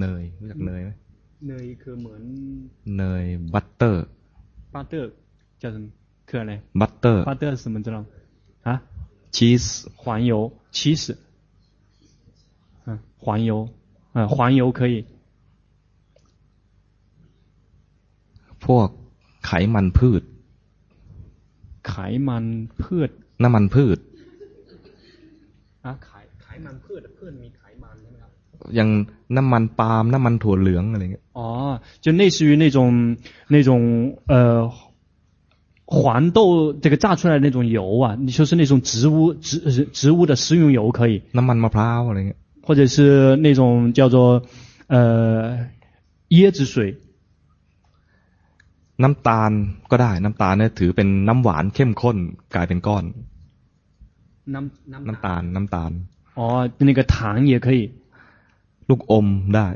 [0.00, 0.90] เนยรู้จักเนยไหม
[1.48, 2.22] เนยคือเหมือน
[2.98, 3.24] เนย
[3.54, 4.04] บัตเตอร์
[4.74, 5.10] บัตเตอร์
[5.62, 5.84] 叫什么
[6.26, 8.04] 可嘞，butter，butter 是什么知道？
[8.62, 8.82] 啊，
[9.32, 11.16] cheese，黄油，cheese，
[12.84, 13.68] 嗯，黄油，
[14.12, 15.04] 嗯，黄油可以。
[18.66, 18.88] พวก
[19.46, 20.22] ไขมันพืช
[21.88, 21.94] ไข
[22.28, 22.44] มัน
[22.82, 23.10] พืช
[23.42, 23.98] น้ำมันพืช
[25.84, 26.10] อ่ะไข
[26.42, 28.30] ไขมันพืชพืชมีไขมันใช่ไหมครับ
[28.74, 28.88] อย่าง
[29.36, 31.48] น้ำมันปาล์มน้ำมันถั่วเหลืองอะไรเงี้ยอ๋อ
[32.04, 32.78] 就类似于那种
[33.54, 33.70] 那种
[34.32, 34.70] 呃。
[35.86, 41.22] 黄豆这个榨出来的那种油啊，你说是那种植物植植物的食用油可以。
[41.38, 44.42] น้ำมันมะพร้าวอะไรเงี้ย或者是那种叫做
[44.86, 45.66] 呃
[46.28, 46.76] 椰子水。
[49.02, 49.52] น้ำตาล
[49.90, 52.16] ก็ได้น้ำตาลเนี่ยถือเป็นน้ำหวานเข้มข้น
[52.54, 53.04] กลายเป็นก้อน。
[54.54, 55.90] น้ำน้ำน้ำตาลน้ำตาล
[56.38, 57.80] 哦，那个糖也可以。
[58.88, 59.66] ลูกอมได้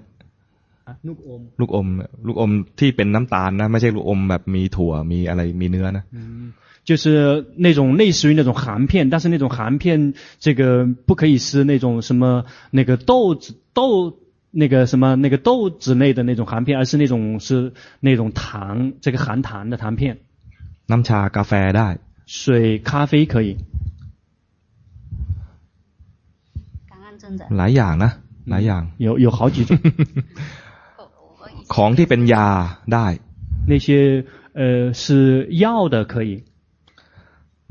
[1.08, 1.86] ลูกอม ลูกอม
[2.26, 6.52] ลูกอมที่เป็นน้ำตาลนะไม่ใช่ลูกอมแบบมีถั่วมีอะไรมีเนื้อนะ 嗯，
[6.88, 14.18] 就是那种类似于那种含片，但是那种含片这个不可以是那种什么那个豆子豆
[14.50, 20.18] 那个什么那个豆子类的那种含片，而是那种是那种糖，这个含糖的糖片。
[20.86, 21.88] น้ำชากาแฟได้
[22.26, 23.56] 水、咖啡可以。
[26.90, 27.44] 感恩尊者。
[27.56, 28.10] หลายอย่างนะ
[28.50, 29.94] หลายอย่าง 有有好几种，我我以前
[31.74, 32.48] ของที่เป็นยา
[32.92, 33.06] ได้
[33.70, 33.86] 那些
[34.58, 34.62] 呃
[35.02, 35.04] 是
[35.64, 36.30] 药的可以。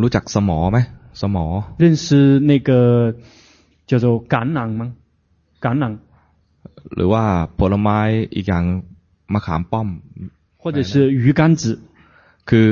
[0.01, 0.77] รู้จักสมอไหม
[1.21, 1.45] สมอ
[1.81, 2.05] 认识
[2.51, 2.69] 那个
[3.89, 4.83] 叫做橄榄吗？
[5.61, 5.85] 橄榄，
[6.95, 7.23] หรือว่า
[7.59, 7.99] ผลไม้
[8.35, 8.63] อีกอย่าง
[9.33, 9.89] มะขามป้อม
[10.61, 11.63] 或者是鱼干子。
[12.49, 12.67] คือ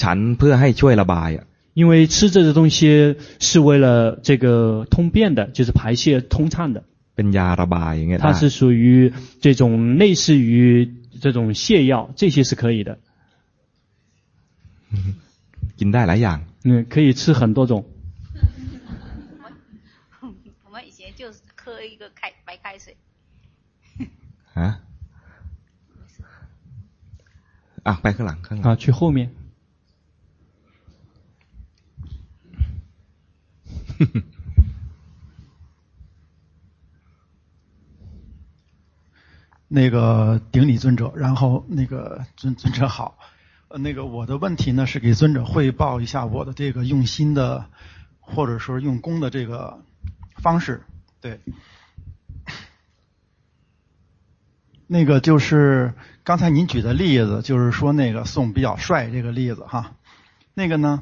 [0.00, 1.44] ฉันเพื่อให้ช่วยระบายอะ
[1.80, 6.84] 因为吃这个东西是为了这个通便的，就是排泄通畅的。
[7.20, 9.12] เป็นยาระบายอย่างเงี้ย 它 ได้ 是属于
[9.44, 9.62] 这种
[10.00, 10.54] 类似于
[11.24, 12.90] 这种泻药，这些是可以的。
[15.78, 16.38] กินได้หลายอย่าง
[16.68, 17.84] 嗯，可以吃很多种。
[20.64, 22.96] 我们以前就是喝一个开白开水，
[24.58, 24.68] ฮะ
[27.86, 29.30] อ่ะไปข้างหลังข้างหลัง 啊，去后面。
[39.73, 43.17] 那个顶礼尊者，然后那个尊尊者好，
[43.69, 47.67] 呃，那个我的问题呢是给尊者汇报一下我的这个用心的，
[48.19, 49.79] 或者说用功的这个
[50.35, 50.83] 方式，
[51.21, 51.39] 对。
[54.87, 55.93] 那个就是
[56.25, 59.93] 刚才您举的例子，就是说那个宋比较帅这个例子哈，
[60.53, 61.01] 那个呢，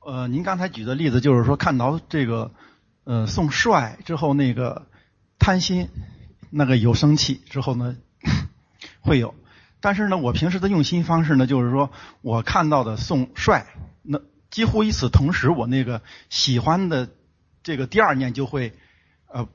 [0.00, 2.50] 呃，您刚才举的例子就是说看到这个，
[3.04, 4.84] 呃，宋帅之后那个
[5.38, 5.88] 贪心。
[6.56, 7.96] 那个有生气之后呢，
[9.02, 9.34] 会有，
[9.80, 11.90] 但是呢，我平时的用心方式呢，就是说
[12.20, 13.66] 我看到的宋帅，
[14.02, 16.00] 那几乎与此同时，我那个
[16.30, 17.08] 喜欢的
[17.64, 18.72] 这个第二念就会，
[19.26, 19.48] 呃，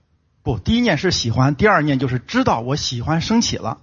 [0.43, 3.79] 不，第一念是喜欢，第二念就是知道我喜欢升起了。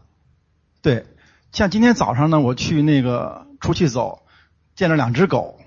[0.83, 1.07] 对，
[1.53, 4.27] 像今天早上呢，我去那个出去走，
[4.75, 5.59] 见了两只狗，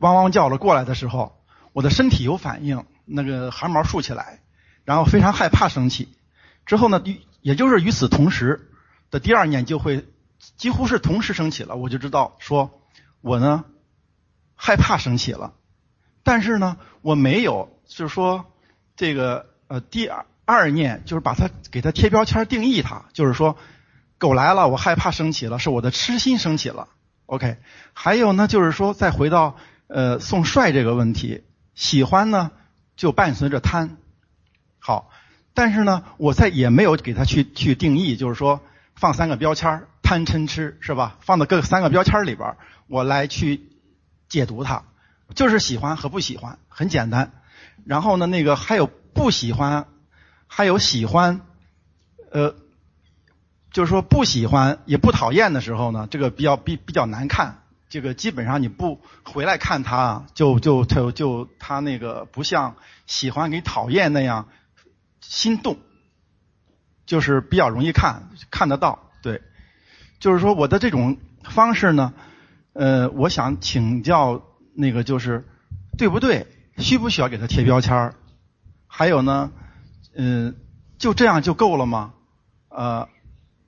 [0.00, 1.38] 汪汪叫了过来的时候，
[1.72, 4.40] 我的身体有反应，那个汗毛竖起来，
[4.84, 6.08] 然后非常害怕生气。
[6.66, 8.70] 之后呢，与也就是与此同时
[9.10, 10.04] 的第二念就会
[10.56, 12.82] 几乎是同时升起了，我就知道说，
[13.20, 13.64] 我呢
[14.56, 15.54] 害怕升起了，
[16.24, 18.46] 但是呢我没有，就是说
[18.96, 23.56] 这个呃第二二念就是把它给它贴标签定义它，就是说
[24.18, 26.88] 狗来了我害怕升起了，是我的痴心升起了。
[27.26, 27.58] OK，
[27.92, 29.56] 还有呢就是说再回到
[29.86, 31.44] 呃宋帅这个问题，
[31.76, 32.50] 喜欢呢
[32.96, 33.98] 就伴随着贪，
[34.80, 35.10] 好。
[35.56, 38.60] 但是呢，我在也没有给他去去定义，就是说
[38.94, 41.16] 放三个标签，贪嗔痴是吧？
[41.22, 42.56] 放到各三个标签里边，
[42.88, 43.62] 我来去
[44.28, 44.82] 解读它，
[45.34, 47.32] 就是喜欢和不喜欢，很简单。
[47.86, 49.86] 然后呢，那个还有不喜欢，
[50.46, 51.40] 还有喜欢，
[52.30, 52.54] 呃，
[53.72, 57.62] 就是说不喜欢也不讨厌的时候呢，这个比较比比较难看。
[57.88, 62.76] 这个基本上你不回来看它，就就就就它那个不像
[63.06, 64.48] 喜欢给讨厌那样。
[65.25, 65.77] 心动，
[67.05, 69.11] 就是比较容易看，看得到。
[69.21, 69.41] 对，
[70.19, 72.13] 就是说我的这种方式呢，
[72.73, 74.41] 呃，我想请教
[74.73, 75.45] 那个就是
[75.97, 76.47] 对不对？
[76.77, 78.13] 需不需要给他贴标签？
[78.87, 79.51] 还有呢，
[80.15, 80.53] 嗯、呃，
[80.97, 82.13] 就这样就够了吗？
[82.69, 83.07] 呃，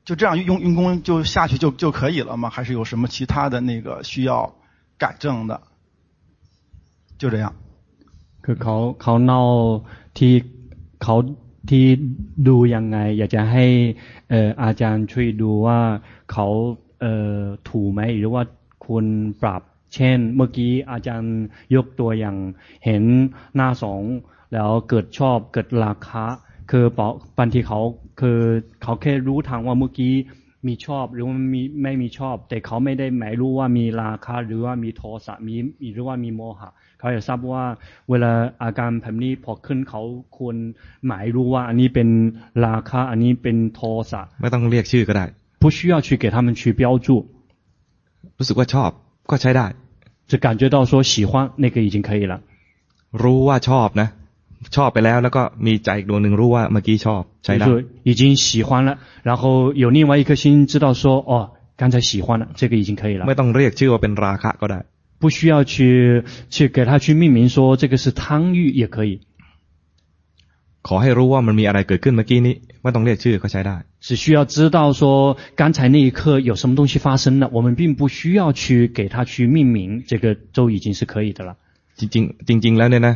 [0.05, 2.49] 就这样用用功就下去就就可以了吗？
[2.49, 4.55] 还是有什么其他的那个需要
[4.97, 5.61] 改正的？
[7.17, 7.53] 就这样。
[8.41, 9.41] คือเขาเขาเล่า
[10.17, 10.33] ที่
[10.99, 11.15] เขา
[11.70, 11.86] ที่
[12.48, 13.66] ดูยังไง อยากจะให้
[14.62, 15.80] อาจารย์ช่วยดูว่า
[16.32, 16.46] เขา
[17.00, 18.42] เถูกไหมหรือว่า
[18.84, 19.04] ควร
[19.42, 19.62] ปรับ
[19.94, 21.36] เช่น เมื่อกี้อาจารย์
[21.74, 22.36] ยกตัวอย่าง
[22.84, 23.04] เห็น
[23.54, 24.02] หน้าสอง
[24.52, 26.26] แล้วเกิดชอบเกิดราคะ
[26.70, 27.06] คือปอ
[27.38, 27.80] บางทีเขา
[28.20, 28.40] คือ
[28.82, 30.14] เขาแค่รู้ทางว่าเมื่อกี้
[30.67, 35.55] มีชอบหรือว่ามีไม่มีชอบ แต่เขาไม่ได้หมายรู้ว่ามีราคะหรือว่ามีโทสะมี
[35.93, 37.65] หรือว่ามีโมหะเขาอยากทราบว่า
[38.09, 38.31] เวลา
[38.63, 40.01] อาการแบบนี้พอขึ้นเขา
[40.37, 40.55] ควร
[41.07, 42.09] หมายรู้ว่าอันนี้เป็น
[42.65, 43.81] ราคะอันนี้เป็นโท
[44.11, 45.25] สะ ไม่ต้องเรียกชื่อก็ได้
[45.61, 47.07] 不需要去给他们去标注
[48.37, 48.89] รู้สึกว่าชอบ
[49.31, 49.67] ก็ใช้ได้
[50.29, 51.31] 只感觉到说喜欢
[51.63, 52.33] 那个已经可以了
[53.21, 54.07] รู้ว่าชอบนะ
[54.75, 57.69] ชอบไปแล้วแล้วก็มีใจอีกดวงหนึ่งรู้ว่าเมื่อกี้ชอบใช้ได้ 就
[58.09, 58.89] 已经喜欢了
[59.29, 59.43] 然后
[59.83, 61.33] 有另外一颗心知道说哦
[61.81, 64.79] 刚才喜欢了这个已经可以了 ไม่ต้องเรียกชื่อว่าเป็นราคะก็ได้
[65.21, 65.75] 不需要去
[66.53, 68.21] 去给他去命名说这个是贪
[68.57, 69.11] 欲也可以
[70.87, 73.75] ขอให้รู้ว่ามันมีอะไรเกิดขึ้นเมื่อกี้นี้ ไม่ต้องเรียกชื่อก็ใช้ได้
[74.05, 81.55] 只需要知道说刚才那一刻有什么东西发生了，我们并不需要去给它去命名，这个都已经是可以的了。
[81.99, 83.15] จริงๆจริง ๆ แล้วเนี่ยนะ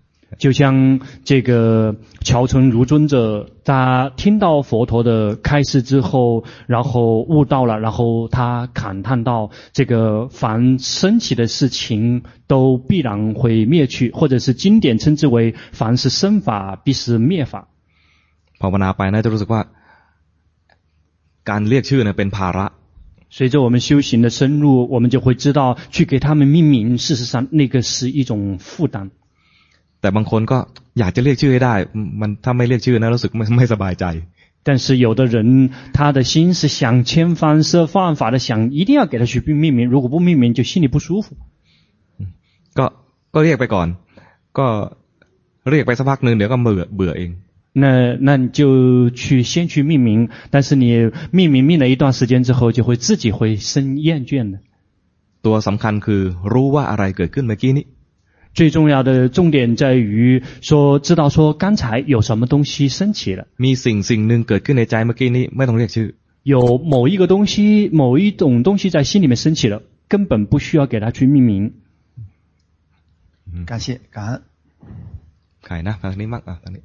[0.38, 17.68] 就像这个乔成如尊者，他听到佛陀的开示之后，然后悟到了，然后他感叹到：这个凡升起的事情都必然会灭去，或者是经典称之为凡是生法必是灭法。
[18.58, 19.62] ภาวนาไปนะจะรู้สึกว่า
[21.48, 22.66] การเรียกชื่อเนี่ยเป็นภาระ
[23.30, 29.10] 随着我们修行的深入，我们就会知道去给他们命名，事实上那个是一种负担。
[30.00, 30.58] แต่บางคนก็
[30.98, 31.74] อยากจะเรียกชื่อให้ได้
[32.20, 34.06] มันถ้าไม่เรียกชื่อนะรู้สึกไม่ไม่สบายใจ
[34.66, 35.36] 但是有的人
[35.96, 41.36] 他的心是想千方设法的想一定要给他去命名如果不命名就心里不舒服
[42.78, 42.84] ก็
[43.34, 43.88] ก็เรียกไปก่อน
[44.58, 44.66] ก็
[45.70, 47.30] เรียกไปสักพักหนึ่งเดี๋ยวก็เบื่อเบื่อเอง
[47.82, 54.58] 那那你就去先去命名但是你命名命了一段时间之后就会自己会生厌倦的
[55.44, 57.84] ตัวสำคัญคือรู้ว่าอะไรเกิดขึ้นเมื่อกี้นี้
[58.54, 63.46] 最重要的重点在于说，知道说刚才有什么东西升起了。
[63.58, 66.08] มีสิ่งสิ่งหนึ่งเกิดขึ้นในใจเมื่อกี้นี้ไม่ต้องเรียกชื่อ。
[66.42, 71.72] 有某一个东西、某一种东西在心里面升起了，根本不需要给它去命名。
[73.66, 74.42] 感谢感恩。
[75.62, 76.82] ใครนะทางนี้มั่งอ่ะทางนี้。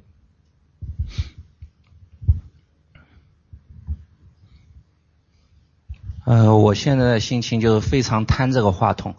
[6.24, 9.14] 呃，我现在的心情就是非常贪这个话筒，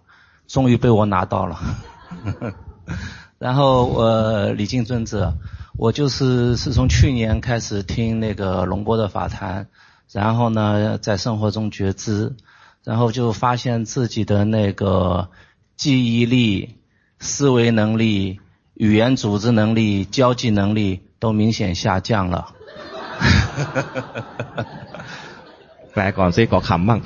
[0.48, 1.60] 终于被我拿到了。
[3.39, 5.35] 然后我、呃、礼敬尊者，
[5.77, 9.69] 我就是是从去年开始听那个龙波的法坛，
[10.11, 12.35] 然后呢在生活中觉知，
[12.85, 15.29] 然后就发现自己的那个
[15.77, 16.79] 记忆力、
[17.21, 18.41] 思维能力、
[18.75, 22.55] 语言组织能力、交际能力都明显下降了。
[25.95, 27.01] 来讲这个看嘛，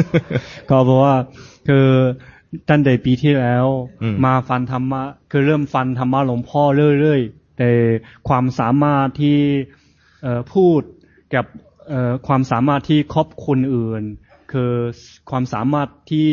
[0.66, 1.26] 搞不啊，
[1.64, 2.16] 个。
[2.69, 3.65] ตั้งแต่ปีที่แล้ว
[4.25, 6.61] มาฟันธรรมะคือเริ่มฟันธรรมะหลวงพ่อ
[6.99, 7.69] เรื่อยๆแต่
[8.27, 9.39] ความสามารถที่
[10.53, 10.81] พูด
[11.35, 11.45] กับ
[12.27, 14.03] ความสามารถที่ครอบคนอื่น
[14.51, 14.71] คือ
[15.29, 16.31] ความสามารถที่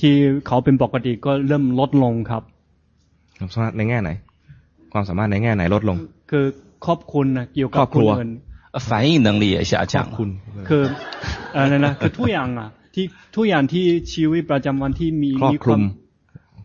[0.00, 0.14] ที่
[0.46, 2.42] เขาเป็นปกติก็เริ่มลดลงครับ
[3.38, 4.10] ความสามารถในแง่ไหน
[4.92, 5.96] ความสามารถในแง่ไหนลดลง
[6.30, 6.44] คือ
[6.86, 8.30] ครอบคุณนะเกี่ยวกับคนอื่น
[8.88, 10.16] 反应能力也下降了
[10.68, 10.82] คือ
[11.56, 15.82] อะไรนะคือทุกอย่างอ่ะ ที่ทุกอย่างที่ชีวิตประจำวันที่มีครอบคลุม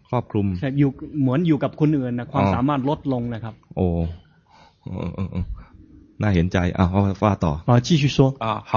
[0.10, 0.46] ครอบคลุม
[0.80, 0.90] อยู่
[1.22, 3.86] เหมือนอยู่กับคนอื่นนะความสามารถลดลงนะครับโอ้
[6.22, 6.86] น่าเห็นใจอ่ะ
[7.24, 8.74] ว่าต่อ啊继续说啊好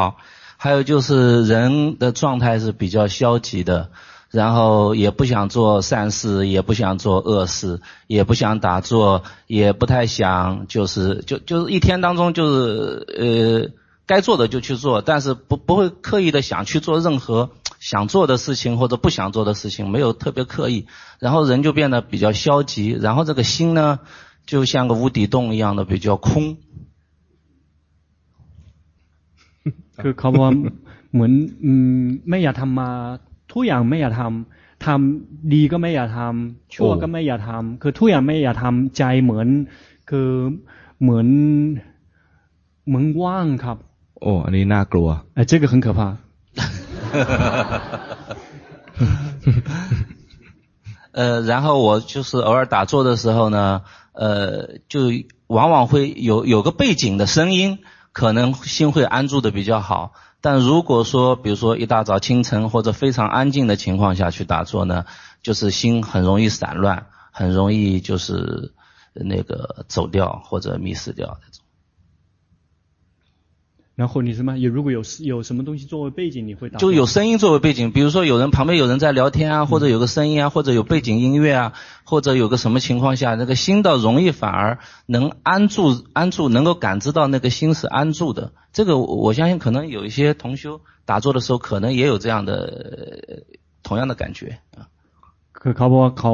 [0.63, 1.09] 还有就是
[1.53, 3.91] 人的状态是比较消极的
[4.31, 13.71] 然后也不想做善事也不想做恶事也不想打坐也不太想就是就就是一天当中就是呃
[14.09, 17.51] 该做的就去做，但是不不会刻意的想去做任何
[17.81, 20.87] 想做的事情或者不想做的事情，没有特别刻意，
[21.21, 24.01] 然后人就变得比较消极，然后这个心呢，
[24.47, 26.59] 就像个无底洞一样的比较空。
[29.97, 30.51] คือเขาว่า
[31.13, 31.33] เหมือน
[32.29, 32.91] ไม่อยากทำมา
[33.53, 39.49] ทุกอย่างไม่อยากทำทำดีก็ไม่อยากทำชั่วก็ไม่อยากทำคือทุกอย่างไม่อยากทำใจเหมือน
[40.11, 40.31] คือ
[41.03, 41.29] เหมือน
[42.87, 43.79] เหมือนว่างครับ
[44.20, 45.24] 哦，你那个啊？
[45.36, 46.18] 哎，这个很可怕。
[51.12, 53.82] 呃，然后我就是偶尔打坐的时候呢，
[54.14, 55.10] 呃，就
[55.48, 57.80] 往往会有有个背景的声音，
[58.12, 60.14] 可能心会安住的比较好。
[60.42, 65.06] 但如果说，比如说一大早清晨或者非常安静的情况下去打坐呢，
[65.42, 68.74] 就是心很容易散乱，很容易就是
[69.14, 71.40] 那个走掉或者迷失掉。
[73.99, 74.59] 然后你什么？
[74.59, 76.79] 有如果有有什么东西作为背景，你会打？
[76.79, 88.53] 就有声音作为背景，比如说有人旁边有人在聊天啊，或者有个声音啊，或者有背景音乐啊，或者有个什么情况下，那个心倒容易反而能安住，安住能够感知到那个心是安住的。
[88.73, 93.45] 这个我相信可能有一些同修打坐的时候，可能也有这样的
[93.85, 94.91] 同样的感觉啊。
[95.53, 96.33] คือเขาบอกว่าเขา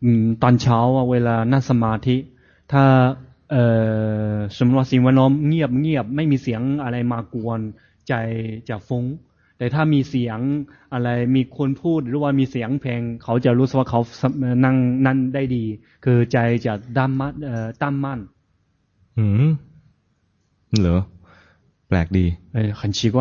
[0.00, 2.16] 嗯ตอนเช้า啊，为了นั่งสมาธิ
[2.66, 3.18] 他
[3.52, 3.64] เอ่
[4.32, 7.60] อสมมติว่าสิ่งแวดล้อมเงียบเงียบไม่มีเสียงอะไรมากวน
[8.08, 8.14] ใจ
[8.68, 9.04] จะฟุ้ง
[9.58, 10.38] แต่ถ้ามีเสียง
[10.92, 14.00] อะไรมีคนพูดหรือว่ามีเสียงเพลงเขาจะรู้สึกว่าเขา
[14.64, 14.76] นั่ง
[15.06, 15.64] นั่นได้ดี
[16.04, 18.20] คือใจจะตั้มมั่นเอ่อตั้มมั่น
[19.18, 19.50] อืม
[20.80, 21.00] เหรอ
[21.88, 23.16] แปลกดีเออ很奇怪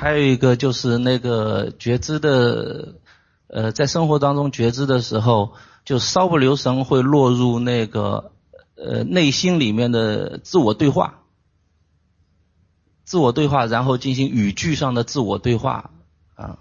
[0.00, 2.28] 还有一个就是那个觉知的，
[3.46, 5.52] 呃，在生活当中觉知的时候，
[5.84, 8.32] 就稍不留神会落入那个，
[8.76, 11.20] 呃，内心里面的自我对话，
[13.04, 15.90] 自我对话，然后进行语句上的自我对话，
[16.34, 16.58] 啊。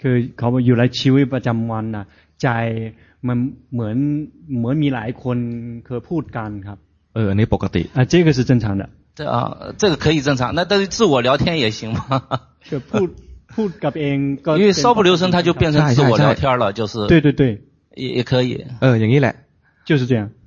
[0.00, 2.04] คือเขาอยู่ในชีวิตประจำวันนะ
[2.42, 2.48] ใจ
[3.26, 3.38] มัน
[3.72, 3.96] เหมือน
[4.58, 5.36] เหมือนมีหลายคน
[5.86, 6.78] เคยพูดกันครับ
[7.14, 8.82] เอออันนี้ปกติอ่ะ这个是正常的
[9.16, 10.54] 这啊，这个可以正常。
[10.54, 12.00] 那但是自我聊天也行吗？
[12.70, 13.08] 就พูด
[13.54, 14.16] พูดกับเอง
[14.46, 17.62] ก็因为稍不留神，他就变成自我聊天了，就是对对对，
[17.96, 18.64] 也也可以。
[18.80, 19.34] เอออย่างนี้แหละ
[19.84, 20.30] 就是这样啊。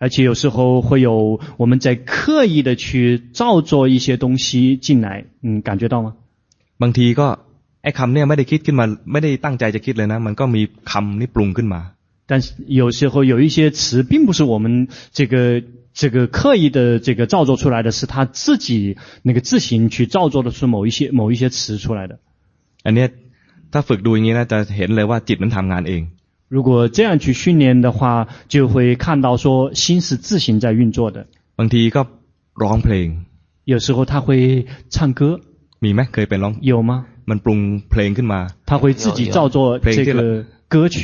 [0.00, 6.14] 而且有时候会有我们在刻意的去照做一些东西进来，嗯，感觉到吗？
[6.78, 7.38] บางทีก็
[7.82, 11.80] ไอ้คำเนี่ยไม่ได้คิดขึ้นมาไม่ได้ตั้งใจจะคิดเลยนะมันก็มีคำนี้ปรุงขึ้นมา
[12.30, 15.62] 但是有时候有一些词并不是我们这个。
[15.98, 22.18] 这个刻意的这个造作出来的是他自己那个自行去造作的出某一些某一些词出来的。
[22.84, 23.06] อันนี้
[23.72, 26.02] ถ้าฝึกดูอย่างนี้นะจะเห็นเลยว่าจิตมันทำงานเอง
[26.50, 31.26] 如果这样去训练的话，就会看到说心是自行在运作的。
[31.58, 32.06] บางทีก็
[32.62, 33.08] ร้องเพลง
[33.64, 35.40] 有时候他会唱歌。
[35.84, 36.92] มีไหมเคยเป็นร้อง有吗？
[37.30, 37.58] มันปรุง
[37.90, 40.96] เพลงขึ้นมา他会自己造作这个歌曲。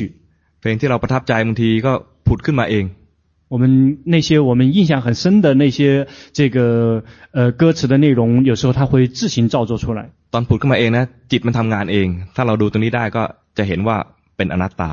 [0.61, 1.93] เพลงที่เราประทับใจบางทีก็
[2.26, 2.85] ผุดขึ้นมาเอง
[3.53, 3.64] 我们
[4.14, 10.01] 那些我们印象很深的那些这个呃歌词的内容，有时候它会自行造作出来。
[10.35, 13.22] ตอนผุดขึ้นมาเองนะจิตมันทำงานเองถ้าเราดูตรงนี้ได้ก็
[13.59, 13.97] จะเห็นว่า
[14.37, 14.91] เป็นอนัตตา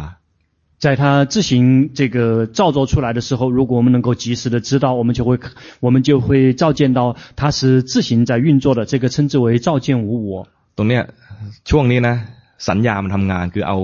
[0.83, 5.37] 在它自行这个造作出来的时候，如果我们能够及时的知道，我们就会
[5.81, 10.47] 我们就会照见到它是自行在运作的，这个称之为照见无我。
[10.75, 11.03] ตรงเนี้ย
[11.69, 12.15] ช่วงนี้นะ
[12.67, 13.77] สัญญามันทำงานคือเอา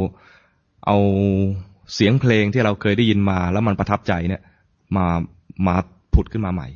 [0.87, 0.97] เอา
[1.93, 4.41] เสียงเพลงที่เราเคยได้ยินมาแล้วมันประทับใจเนี่ย
[4.95, 5.05] มา
[5.67, 5.75] มา
[6.13, 6.67] ผุดขึ้นมาใหม่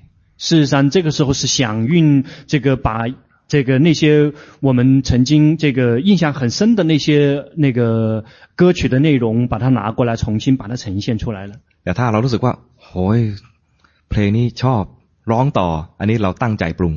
[0.45, 3.07] 事实上，这个时候是想运这个把
[3.47, 8.23] 这个那些我们曾经这个印象很深的那些那个
[8.55, 11.55] 歌曲的内容，把它拿过来重新把它呈现出来了。
[11.83, 12.53] แต่ถ้าเรารู้สึกว่า
[12.83, 13.19] โอ้ย
[14.09, 14.83] เพลงนี้ชอบ
[15.31, 15.67] ร้องต่อ
[15.99, 16.93] อันนี้เราตั้งใจปรุง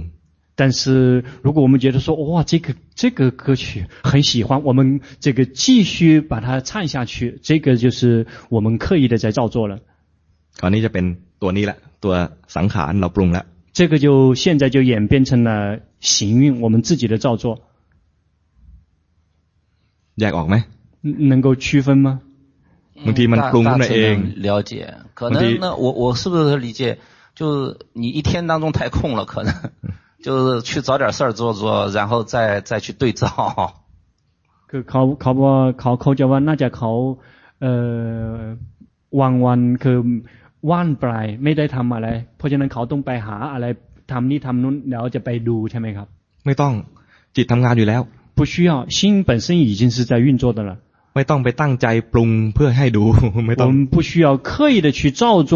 [0.55, 9.81] 但是如果我们觉得说哇这个这个歌曲很喜欢，我们这个继续把它唱下去，这个就是我们刻意的在造作了。
[10.61, 11.05] คราวนี้จะเป็น
[11.43, 12.15] ตัวนี้ละตัว
[12.57, 17.45] สังขารเราปรุงแล้ว这个就现在就演变成了 行运，我们自己的造作。
[20.21, 20.65] แยกออกไหม
[21.31, 22.09] 能够区分吗？
[23.07, 24.17] บางทีมันปรุงขึ้นมาเอง
[24.47, 24.73] 了解
[25.19, 26.99] 可能那我我是不是理解？
[27.39, 27.41] 就
[27.93, 29.53] 你一天当中太空了，可能
[30.23, 33.27] 就是去找点事儿做做，然后再再去对照。
[34.71, 36.91] คือเขาเขาว่าเขาเขาจะว่าน่าจะเขา
[37.63, 37.73] เอ่
[38.35, 38.39] อ
[39.21, 39.99] วันวันคือ
[40.71, 43.67] ว่านปลายไม่ได้ทำอะไรเพราะฉะนั้นเขาต้องไปหาอะไร
[44.11, 46.07] ทำนี่ทำนู้นแล้วจะไปดูใช่ไหมครับ
[46.47, 46.75] ไม่ต้อง
[47.37, 48.03] จิตทำงานอยู่แล้ว
[48.37, 50.71] 不需要心本身已经是在运作的了
[51.15, 53.05] ไม่ต้องไปตั้งใจปรุงเพื่อให้ดู
[53.47, 55.55] ไม่ต้อง我们不需要刻意的去照做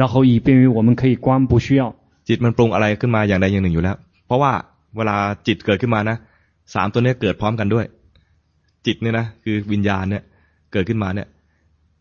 [0.00, 1.82] 然后以便于我们可以观不需要
[2.28, 4.52] จิตมันปรุงอะไรขึ้นมาอย่างใดอย่างหนึ่งอยู่แล้ว เพราะว่า
[4.96, 5.16] เวลา
[5.46, 6.16] จิตเกิดขึ้นมานะ
[6.74, 7.84] สามตัวนี้เกิดพร้อมกันด้วย
[8.86, 10.22] จิตเนี่ยนะคือวิญญาณเนี่ย
[10.72, 11.28] เกิดขึ้นมาเนี่ย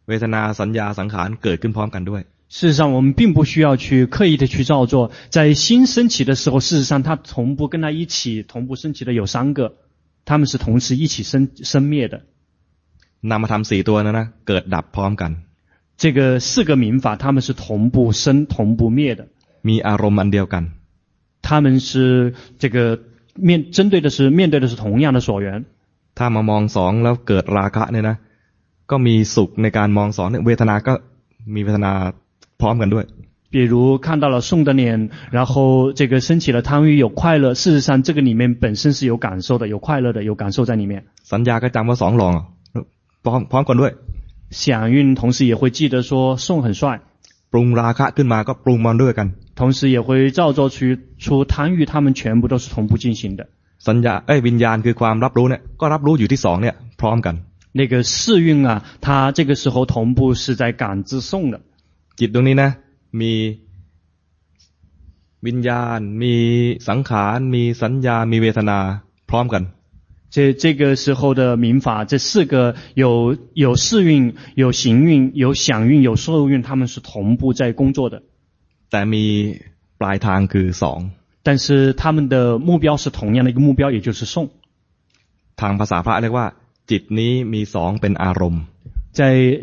[0.08, 2.22] เวทนาสัญญาสังขารเกิดขึ้นพร้อมกันด้วย
[2.52, 5.12] 事实上，我们并不需要去刻意的去照做。
[5.30, 9.74] 在心升起的时候，事实上它同步跟它一起同步升起的有三个，
[10.24, 12.22] 他们是同时一起生生灭的。
[13.22, 15.34] นามธรรมสี่ตัวนั้นนะเกิดดับพร้อมกัน。
[15.98, 19.28] 这个四个明法，他们是同步生同步灭的。
[19.68, 20.64] มีอารมณ์อันเดียวกัน。
[21.42, 23.00] 他们是这个
[23.36, 25.66] 面针对的是面对的是同样的所缘。
[26.18, 28.18] ถ้ามามองสองแล้วเกิดราคะเนี่ยนะ
[28.92, 30.94] ก็มีสุขในการมองสองเนี่ยเวทนาก็
[31.56, 31.92] มีเวทนา
[32.62, 33.06] พร้อมกันด้วย
[33.50, 41.06] 比如看到了送的脸，然后这个升起了贪欲有快乐，事实上这个里面本身是有感受的，有快乐的，有感受在里面。
[41.24, 42.30] สัญญาก็จำว่าสองหล่อ
[43.24, 43.92] พร้อมพร้อมกันด้วย
[44.52, 47.00] 响应同时也会记得说送很帅。
[47.52, 53.48] ปรุงราคะขึ้นมาก็ปรุงมันด้วยกัน同时也会造作出出贪欲，他们全部都是同步进行的。
[53.88, 57.36] สัญญาเอ้วิญญาณคือความรับรู้เนี่ยก็รับรู้อยู่ที่สองเนี่ยพร้อมกัน
[57.80, 61.60] 那个世运啊，它这个时候同步是在感知送的。
[62.20, 62.70] จิตตรงนี้นะ
[63.22, 63.34] มี
[65.46, 66.36] วิญญาณมี
[66.88, 68.80] สังขารมีสัญญามีเวทนา
[69.30, 69.64] พร้อมกัน
[70.30, 78.22] 这这个时候的民法，这四个有有世运、有行运、有想运、有受运，他们是同步在工作的。
[78.90, 79.26] 但มี
[80.00, 81.00] ปลายทางคือสอง
[81.44, 84.50] 但是他们的目标是同样的一个目标，也就是送。
[85.56, 86.48] ทางภาษาพระเรียกว่า
[86.90, 88.62] จิตนี้มีสองเป็นอารมณ์
[89.12, 89.22] 在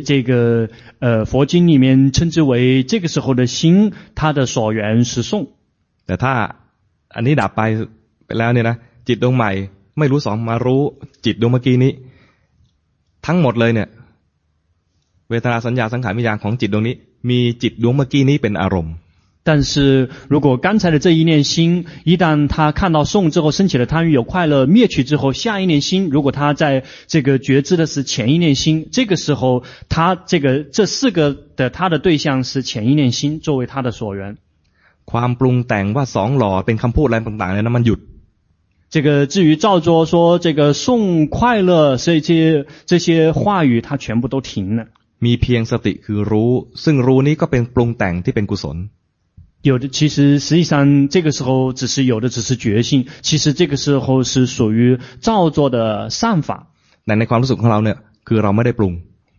[0.08, 5.32] 这个呃佛经里面称之为这个时候的心，它的所缘是送。
[6.06, 6.32] แต่ถ้า
[7.14, 7.62] อันนี้ดับไป
[8.26, 8.76] ไปแล้วเนี่ยนะ
[9.08, 9.50] จิตดวงใหม่
[9.98, 10.82] ไม่รู้สองมารู้
[11.24, 11.92] จิตดวงเมื่อกี้นี้
[13.26, 13.88] ทั้งหมดเลยเนี่ย
[15.30, 16.94] เวทนาสัญญาสังขารวิญญาณของจิตดวงนี้
[17.30, 18.94] มีจิตดวงเมื่อกี้นี้เป็นอารมณ์
[19.48, 34.38] 但是如果刚才的这一念心，一旦他看到送之后升起了贪欲有快乐，灭去之后，下一念心，如果他在这个觉知的是前一念心，这个时候他这个这四个的他的对象是前一念心作为他的所缘。
[35.04, 38.00] ความปรุงแต่งว่าสองหล่อเป็นคำพูดอะไรต่างๆเนี่ยนะมันหยุด。
[38.94, 44.86] 这个至于造作说这个送快乐这些这些话语，它全部都停了。
[45.24, 46.52] มีเพียงสติคือรู้
[46.84, 48.76] ซึ่งรู้นี้ก็เป็นปรุงแต่งที่เป็นกุศล。
[49.62, 56.68] 有的其实实际上这个时候只是有的只是觉性，其实这个时候是属于造作的善法。
[57.06, 57.96] 但ในความรู้สึกของเราเนี่ย
[58.28, 58.92] คือเราไม่ได้ปรุง。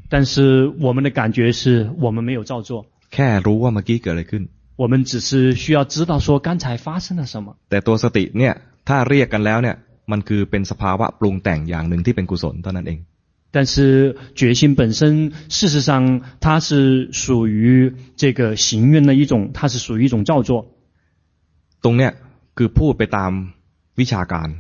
[0.09, 2.86] 但是我们的感觉是我们没有造作。
[3.13, 4.43] แค่รู้ว่าเมื่อกี้เกิดอะไรขึ้น。
[4.82, 7.55] 我们只是需要知道说刚才发生了什么。
[7.69, 8.53] แต่ตัวสติเนี่ย
[8.88, 9.76] ถ้าเรียกกันแล้วเนี่ย
[10.11, 12.99] มันคือเป็นสภาวะปรุงแต่งอย่างหนึ่งที่เป็นกุศลเท่านั้นเอง。
[13.51, 20.67] 但是觉性本身，事实上它是属于这个行愿的一种，它是属于一种造作。
[21.82, 22.11] ตรงเนี้ย
[22.57, 23.32] คือพูดไปตาม
[23.99, 24.51] วิชาการ。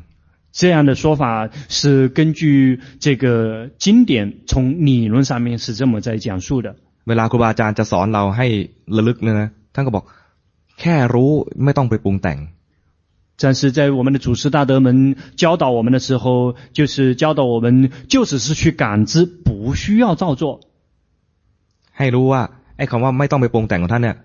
[0.53, 6.75] 这样的说法是根据这个经典从理论上面是这么在讲述的。
[7.07, 8.47] เวลาครูบาอาจารย์จะสอนเราให้
[8.95, 10.03] ระลึกเนี่ยนะท่านก็บอก
[10.79, 11.31] แค่รู้
[11.63, 12.39] ไม่ต้องไปปรุงแต่ง。
[13.39, 20.61] 但是在我们的祖师大德们教导我们的时候，就是教导我们就只是去感知，不需要造作。
[21.97, 22.41] ให้รู้ว่า
[22.77, 24.17] ไอ้คำว่าไม่ต้องไปปรุงแต่งของท่านเนี่ย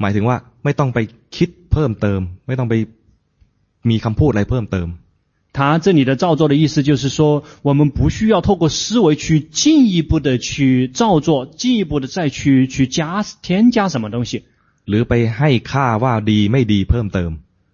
[0.00, 0.98] หมายถึงว่าไม่ต้องไป
[1.36, 2.74] คิดเพิ่มเติมไม่ต้องไป
[3.90, 4.88] มีคำพูดอะไรเพิ่มเติม。
[5.52, 14.44] 他这里的造作的意思就是说，我们不需要透过思维去进一步的去造作，进一步的再去去加添加什么东西。
[14.84, 17.30] หรือไปให้ค่าว่าดีไม่ดีเพิ่มเติม。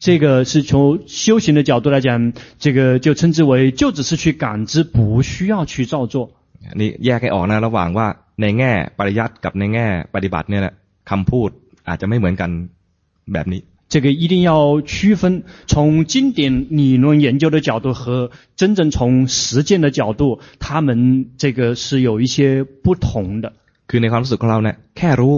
[0.00, 6.32] 这个是从修行的角度来讲，这个就称之为就只是去感知，不需要去造作。
[6.74, 8.06] 你แยกให้ออกนะระหว่างว่า
[8.40, 10.62] ในแง่ปริยัติกับในแง่ปฏิบัติเนี่ย
[11.10, 11.50] คำพูด
[11.88, 12.50] อาจจะไม่เหมือนกัน
[13.32, 13.62] แบบนี้。
[13.88, 23.52] 这个一定要区分，从经典理论研究的角度和真正从实践的角度，他们这个是有一些不同的。
[23.86, 25.34] คือในความรู้สึกของเราเนี่ยแค่รู้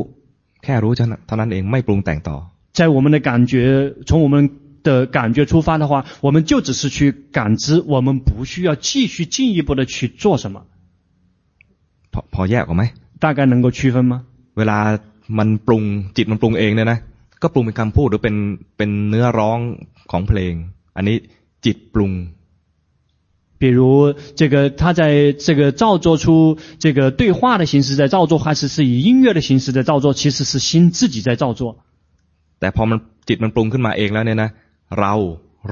[0.64, 2.36] แค่รู้เท่านั้นเองไม่ปรุงแต่งต่อ。
[2.72, 4.50] 在我们的感觉，从我们
[4.82, 10.64] 的感觉出发的话，我们就只是去感知，我们不需要继续进一步的去做什么。
[12.12, 14.24] พอพอแยกออกไหม大概能够区分吗？
[14.54, 14.78] เวลา
[15.38, 15.82] มันปรุง
[16.16, 16.98] จิตมันปรุงเองเนี่ยนะ
[17.42, 18.36] ก็ปรุงเป็นคำพูดหรือเป็น
[18.76, 19.58] เป็นเนื้อร้อง
[20.10, 20.54] ของเพลง
[20.96, 21.16] อันนี้
[21.64, 22.12] จิตปรุง。
[23.60, 31.78] 比如这个他在这个造作出这个对话的形式在造作，还是是以音乐的形式在造作，其实是心自己在造作。
[32.62, 32.98] แต่พอมัน
[33.28, 34.50] จิตมันปรุงขึ้นมาเองแล้วเนี่ยนะ
[35.00, 35.14] เรา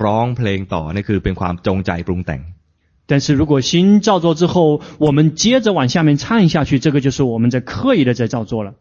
[0.05, 2.43] ร้องเพลงต่อนี่คือเป็นความจงใจปรุงแต่ง
[3.11, 3.73] 但是如果心
[4.07, 8.75] 造作之后，我们接着往下面唱下去，这个就是我们在刻意的在造作了。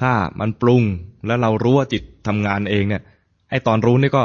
[0.00, 0.82] ถ้ามันปรุง
[1.26, 3.02] แล้วเรารู้ว่าจิตทำงานเองเนี่ย
[3.50, 4.22] ไอตอนรู้นี่ก็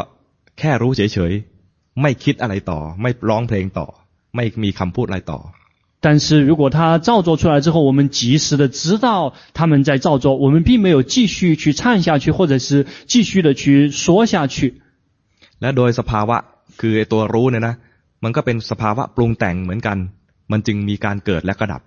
[0.60, 3.88] แค่รู้เฉยๆไม่คิดอะไรต่อไม่ร้องเพลงต่อ
[4.36, 5.40] ไม่มีคำพูดอะไรต่อ
[6.00, 14.82] 但是如果他造作出来之后，我们及时的知道他们在造作，我们并没有继续去唱下去，或者是继续的去说下去。
[15.62, 16.38] และโดยสภาวะ
[16.80, 17.76] คือไอตัวรู้เนี่ยนะ
[18.24, 19.98] มันก็เป็นสภาวะปรุงแต่งเหมือนกัน
[20.52, 21.82] มันจึงมีการเกิดและก็ดับ。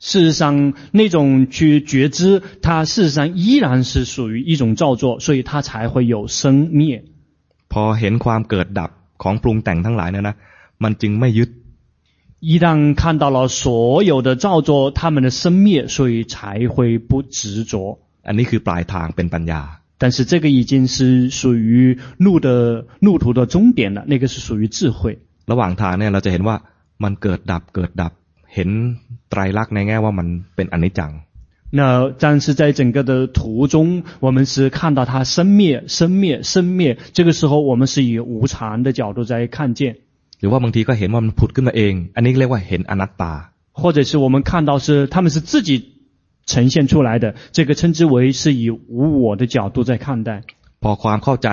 [0.00, 7.02] 事实上，那种去觉知，它事实上依然是属于一种造作，所以它才会有生灭。
[7.68, 8.90] พอเห็นความเกิดดับ
[9.22, 10.36] ของปรุงแต่งทั้งหลายเนี่ยนะ
[10.82, 11.50] มันจึงไม่ยึด。
[12.42, 17.98] 一旦看到了所有的造作，他们的生灭，所以才会不执着。
[18.22, 19.62] อันนี้คือปลายทางเป็นปัญญา。
[19.98, 25.18] 但是这个已经是属于路的路途的终点了，那个是属于智慧。
[25.46, 26.56] ระหว่างทางเนี่ยเราจะเห็นว่า
[27.04, 28.12] มันเกิดดับเกิดดับ
[28.54, 28.68] เห็น
[29.30, 30.26] ไตรลักษณ์ในแง่ว่ามัน
[30.56, 31.12] เป็นอนิจจัง。
[31.70, 36.96] 那但是在整个的途中，我们是看到它生灭、生灭、生灭。
[37.12, 39.96] 这个时候，我们是以无常的角度在看见。
[40.42, 43.32] หรือว่าบางทีก็เห็นว่ามันผุดขึ้นมาเอง อันนี้เรียกว่าเห็นอนัตตา。
[43.80, 45.70] 或者是我们看到是他们是自己
[46.50, 50.30] 呈现出来的，这个称之为是以无我的角度在看待。
[50.82, 51.48] พอความเข้าใจ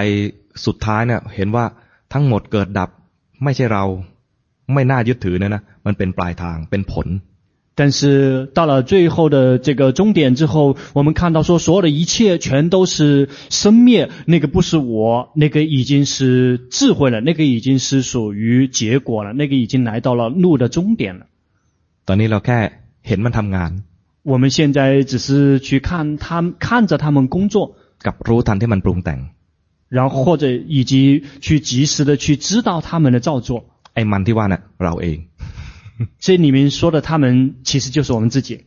[0.65, 1.65] สุดท้ายเนี่ยเห็นว่า
[2.13, 2.89] ทั้งหมดเกิดดับ
[3.43, 3.83] ไม่ใช่เรา
[4.73, 7.07] ไม่น่ายึดถือเนี่ยนะมันเป็นปลายทางเป็นผล。
[7.79, 21.25] 但是到了最后的这个终点之后，我们看到说所有的一切全都是生灭，那个不是我，那个已经是智慧了，那个已经是属于结果了，那个已经来到了路的终点了。
[22.05, 22.59] ตอนนี้เราแค่
[23.07, 23.73] เห็นมันทำงาน。
[24.23, 29.19] 我们现在只是去看他看着他们工作，กับรู้ทันที่มันปรุงแต่ง，
[29.89, 33.49] 然后或者以及去及时的去知道他们的造作。
[33.93, 35.17] ไอ้มันที่ว่าเนี่ยเราเอง。
[36.19, 38.65] 这里面说的他们其实就是我们自己。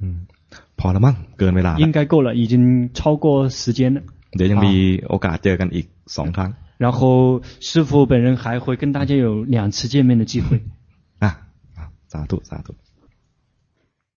[0.00, 0.26] 嗯，
[0.76, 1.78] พอ了มั้งเกินเวลา。
[1.78, 4.02] 应该够了，已经超过时间了。
[4.36, 4.74] เดี๋ยวยังมี
[5.08, 5.86] โอกาสเจอกันอีก
[6.16, 6.50] สองครั้ง。
[6.78, 10.62] 然后师父本人还会跟大家有两次见面的机会。
[11.20, 11.26] 啊，
[12.12, 12.72] สาธุสาธุ